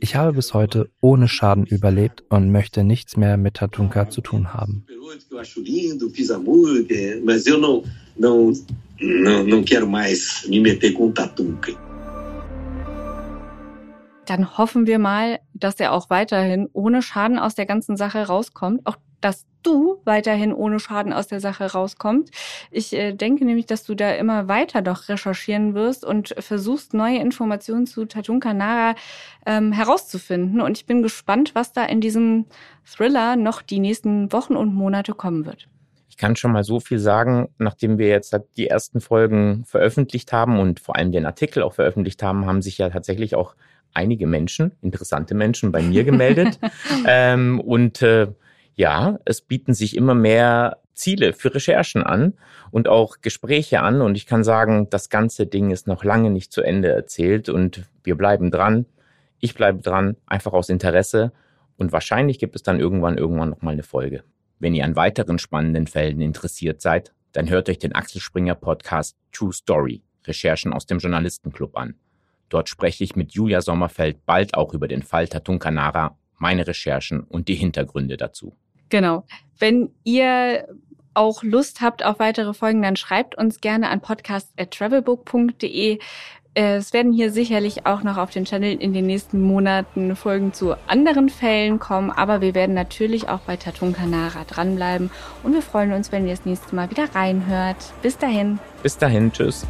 Ich 0.00 0.14
habe 0.14 0.32
bis 0.32 0.54
heute 0.54 0.90
ohne 1.00 1.26
Schaden 1.28 1.64
überlebt 1.66 2.22
und 2.28 2.52
möchte 2.52 2.84
nichts 2.84 3.16
mehr 3.16 3.36
mit 3.36 3.54
Tatunka 3.54 4.08
zu 4.08 4.20
tun 4.20 4.54
haben. 4.54 4.86
Dann 14.26 14.58
hoffen 14.58 14.86
wir 14.86 14.98
mal, 14.98 15.40
dass 15.54 15.80
er 15.80 15.92
auch 15.92 16.10
weiterhin 16.10 16.68
ohne 16.72 17.02
Schaden 17.02 17.38
aus 17.38 17.54
der 17.54 17.66
ganzen 17.66 17.96
Sache 17.96 18.26
rauskommt. 18.26 18.86
Auch 18.86 18.96
dass 19.20 19.46
du 19.62 20.00
weiterhin 20.04 20.52
ohne 20.52 20.80
Schaden 20.80 21.12
aus 21.12 21.26
der 21.26 21.40
Sache 21.40 21.72
rauskommst. 21.72 22.32
Ich 22.70 22.92
äh, 22.94 23.12
denke 23.12 23.44
nämlich, 23.44 23.66
dass 23.66 23.84
du 23.84 23.94
da 23.94 24.12
immer 24.12 24.48
weiter 24.48 24.82
doch 24.82 25.08
recherchieren 25.08 25.74
wirst 25.74 26.04
und 26.04 26.34
versuchst, 26.38 26.94
neue 26.94 27.18
Informationen 27.18 27.86
zu 27.86 28.04
Tatun 28.04 28.40
Kanara 28.40 28.94
ähm, 29.46 29.72
herauszufinden. 29.72 30.60
Und 30.60 30.78
ich 30.78 30.86
bin 30.86 31.02
gespannt, 31.02 31.54
was 31.54 31.72
da 31.72 31.84
in 31.84 32.00
diesem 32.00 32.46
Thriller 32.84 33.36
noch 33.36 33.62
die 33.62 33.80
nächsten 33.80 34.32
Wochen 34.32 34.56
und 34.56 34.74
Monate 34.74 35.12
kommen 35.12 35.46
wird. 35.46 35.68
Ich 36.08 36.16
kann 36.16 36.34
schon 36.34 36.52
mal 36.52 36.64
so 36.64 36.80
viel 36.80 36.98
sagen, 36.98 37.48
nachdem 37.58 37.98
wir 37.98 38.08
jetzt 38.08 38.36
die 38.56 38.66
ersten 38.66 39.00
Folgen 39.00 39.64
veröffentlicht 39.66 40.32
haben 40.32 40.58
und 40.58 40.80
vor 40.80 40.96
allem 40.96 41.12
den 41.12 41.26
Artikel 41.26 41.62
auch 41.62 41.74
veröffentlicht 41.74 42.22
haben, 42.22 42.46
haben 42.46 42.62
sich 42.62 42.78
ja 42.78 42.90
tatsächlich 42.90 43.36
auch 43.36 43.54
einige 43.94 44.26
Menschen, 44.26 44.72
interessante 44.82 45.34
Menschen 45.34 45.72
bei 45.72 45.82
mir 45.82 46.04
gemeldet. 46.04 46.58
ähm, 47.06 47.60
und 47.60 48.02
äh, 48.02 48.28
ja, 48.78 49.18
es 49.24 49.40
bieten 49.40 49.74
sich 49.74 49.96
immer 49.96 50.14
mehr 50.14 50.78
Ziele 50.94 51.32
für 51.32 51.52
Recherchen 51.52 52.04
an 52.04 52.34
und 52.70 52.86
auch 52.86 53.16
Gespräche 53.20 53.80
an. 53.80 54.00
Und 54.00 54.16
ich 54.16 54.24
kann 54.24 54.44
sagen, 54.44 54.88
das 54.88 55.08
ganze 55.08 55.46
Ding 55.48 55.72
ist 55.72 55.88
noch 55.88 56.04
lange 56.04 56.30
nicht 56.30 56.52
zu 56.52 56.62
Ende 56.62 56.88
erzählt 56.88 57.48
und 57.48 57.82
wir 58.04 58.16
bleiben 58.16 58.52
dran. 58.52 58.86
Ich 59.40 59.54
bleibe 59.54 59.82
dran, 59.82 60.16
einfach 60.26 60.52
aus 60.52 60.68
Interesse. 60.68 61.32
Und 61.76 61.90
wahrscheinlich 61.90 62.38
gibt 62.38 62.54
es 62.54 62.62
dann 62.62 62.78
irgendwann, 62.78 63.18
irgendwann 63.18 63.50
nochmal 63.50 63.72
eine 63.72 63.82
Folge. 63.82 64.22
Wenn 64.60 64.74
ihr 64.74 64.84
an 64.84 64.94
weiteren 64.94 65.40
spannenden 65.40 65.88
Fällen 65.88 66.20
interessiert 66.20 66.80
seid, 66.80 67.12
dann 67.32 67.50
hört 67.50 67.68
euch 67.68 67.80
den 67.80 67.96
Axel 67.96 68.20
Springer 68.20 68.54
Podcast 68.54 69.16
True 69.32 69.52
Story, 69.52 70.02
Recherchen 70.24 70.72
aus 70.72 70.86
dem 70.86 70.98
Journalistenclub 70.98 71.76
an. 71.76 71.96
Dort 72.48 72.68
spreche 72.68 73.02
ich 73.02 73.16
mit 73.16 73.32
Julia 73.32 73.60
Sommerfeld 73.60 74.24
bald 74.24 74.54
auch 74.54 74.72
über 74.72 74.86
den 74.86 75.02
Fall 75.02 75.26
Tatun 75.26 75.58
Kanara, 75.58 76.16
meine 76.38 76.64
Recherchen 76.66 77.20
und 77.22 77.48
die 77.48 77.56
Hintergründe 77.56 78.16
dazu. 78.16 78.56
Genau. 78.88 79.24
Wenn 79.58 79.90
ihr 80.04 80.66
auch 81.14 81.42
Lust 81.42 81.80
habt 81.80 82.04
auf 82.04 82.18
weitere 82.20 82.54
Folgen, 82.54 82.82
dann 82.82 82.96
schreibt 82.96 83.36
uns 83.36 83.60
gerne 83.60 83.88
an 83.90 84.00
podcast.travelbook.de. 84.00 85.98
Es 86.54 86.92
werden 86.92 87.12
hier 87.12 87.30
sicherlich 87.30 87.86
auch 87.86 88.02
noch 88.02 88.16
auf 88.16 88.30
den 88.30 88.44
Channel 88.44 88.76
in 88.80 88.92
den 88.92 89.06
nächsten 89.06 89.40
Monaten 89.40 90.16
Folgen 90.16 90.52
zu 90.52 90.74
anderen 90.88 91.28
Fällen 91.28 91.78
kommen, 91.78 92.10
aber 92.10 92.40
wir 92.40 92.54
werden 92.54 92.74
natürlich 92.74 93.28
auch 93.28 93.40
bei 93.40 93.56
Tatun 93.56 93.92
Kanara 93.92 94.42
dranbleiben 94.44 95.10
und 95.44 95.52
wir 95.52 95.62
freuen 95.62 95.92
uns, 95.92 96.10
wenn 96.10 96.26
ihr 96.26 96.34
das 96.34 96.46
nächste 96.46 96.74
Mal 96.74 96.90
wieder 96.90 97.14
reinhört. 97.14 97.76
Bis 98.02 98.18
dahin. 98.18 98.58
Bis 98.82 98.98
dahin, 98.98 99.30
tschüss. 99.32 99.66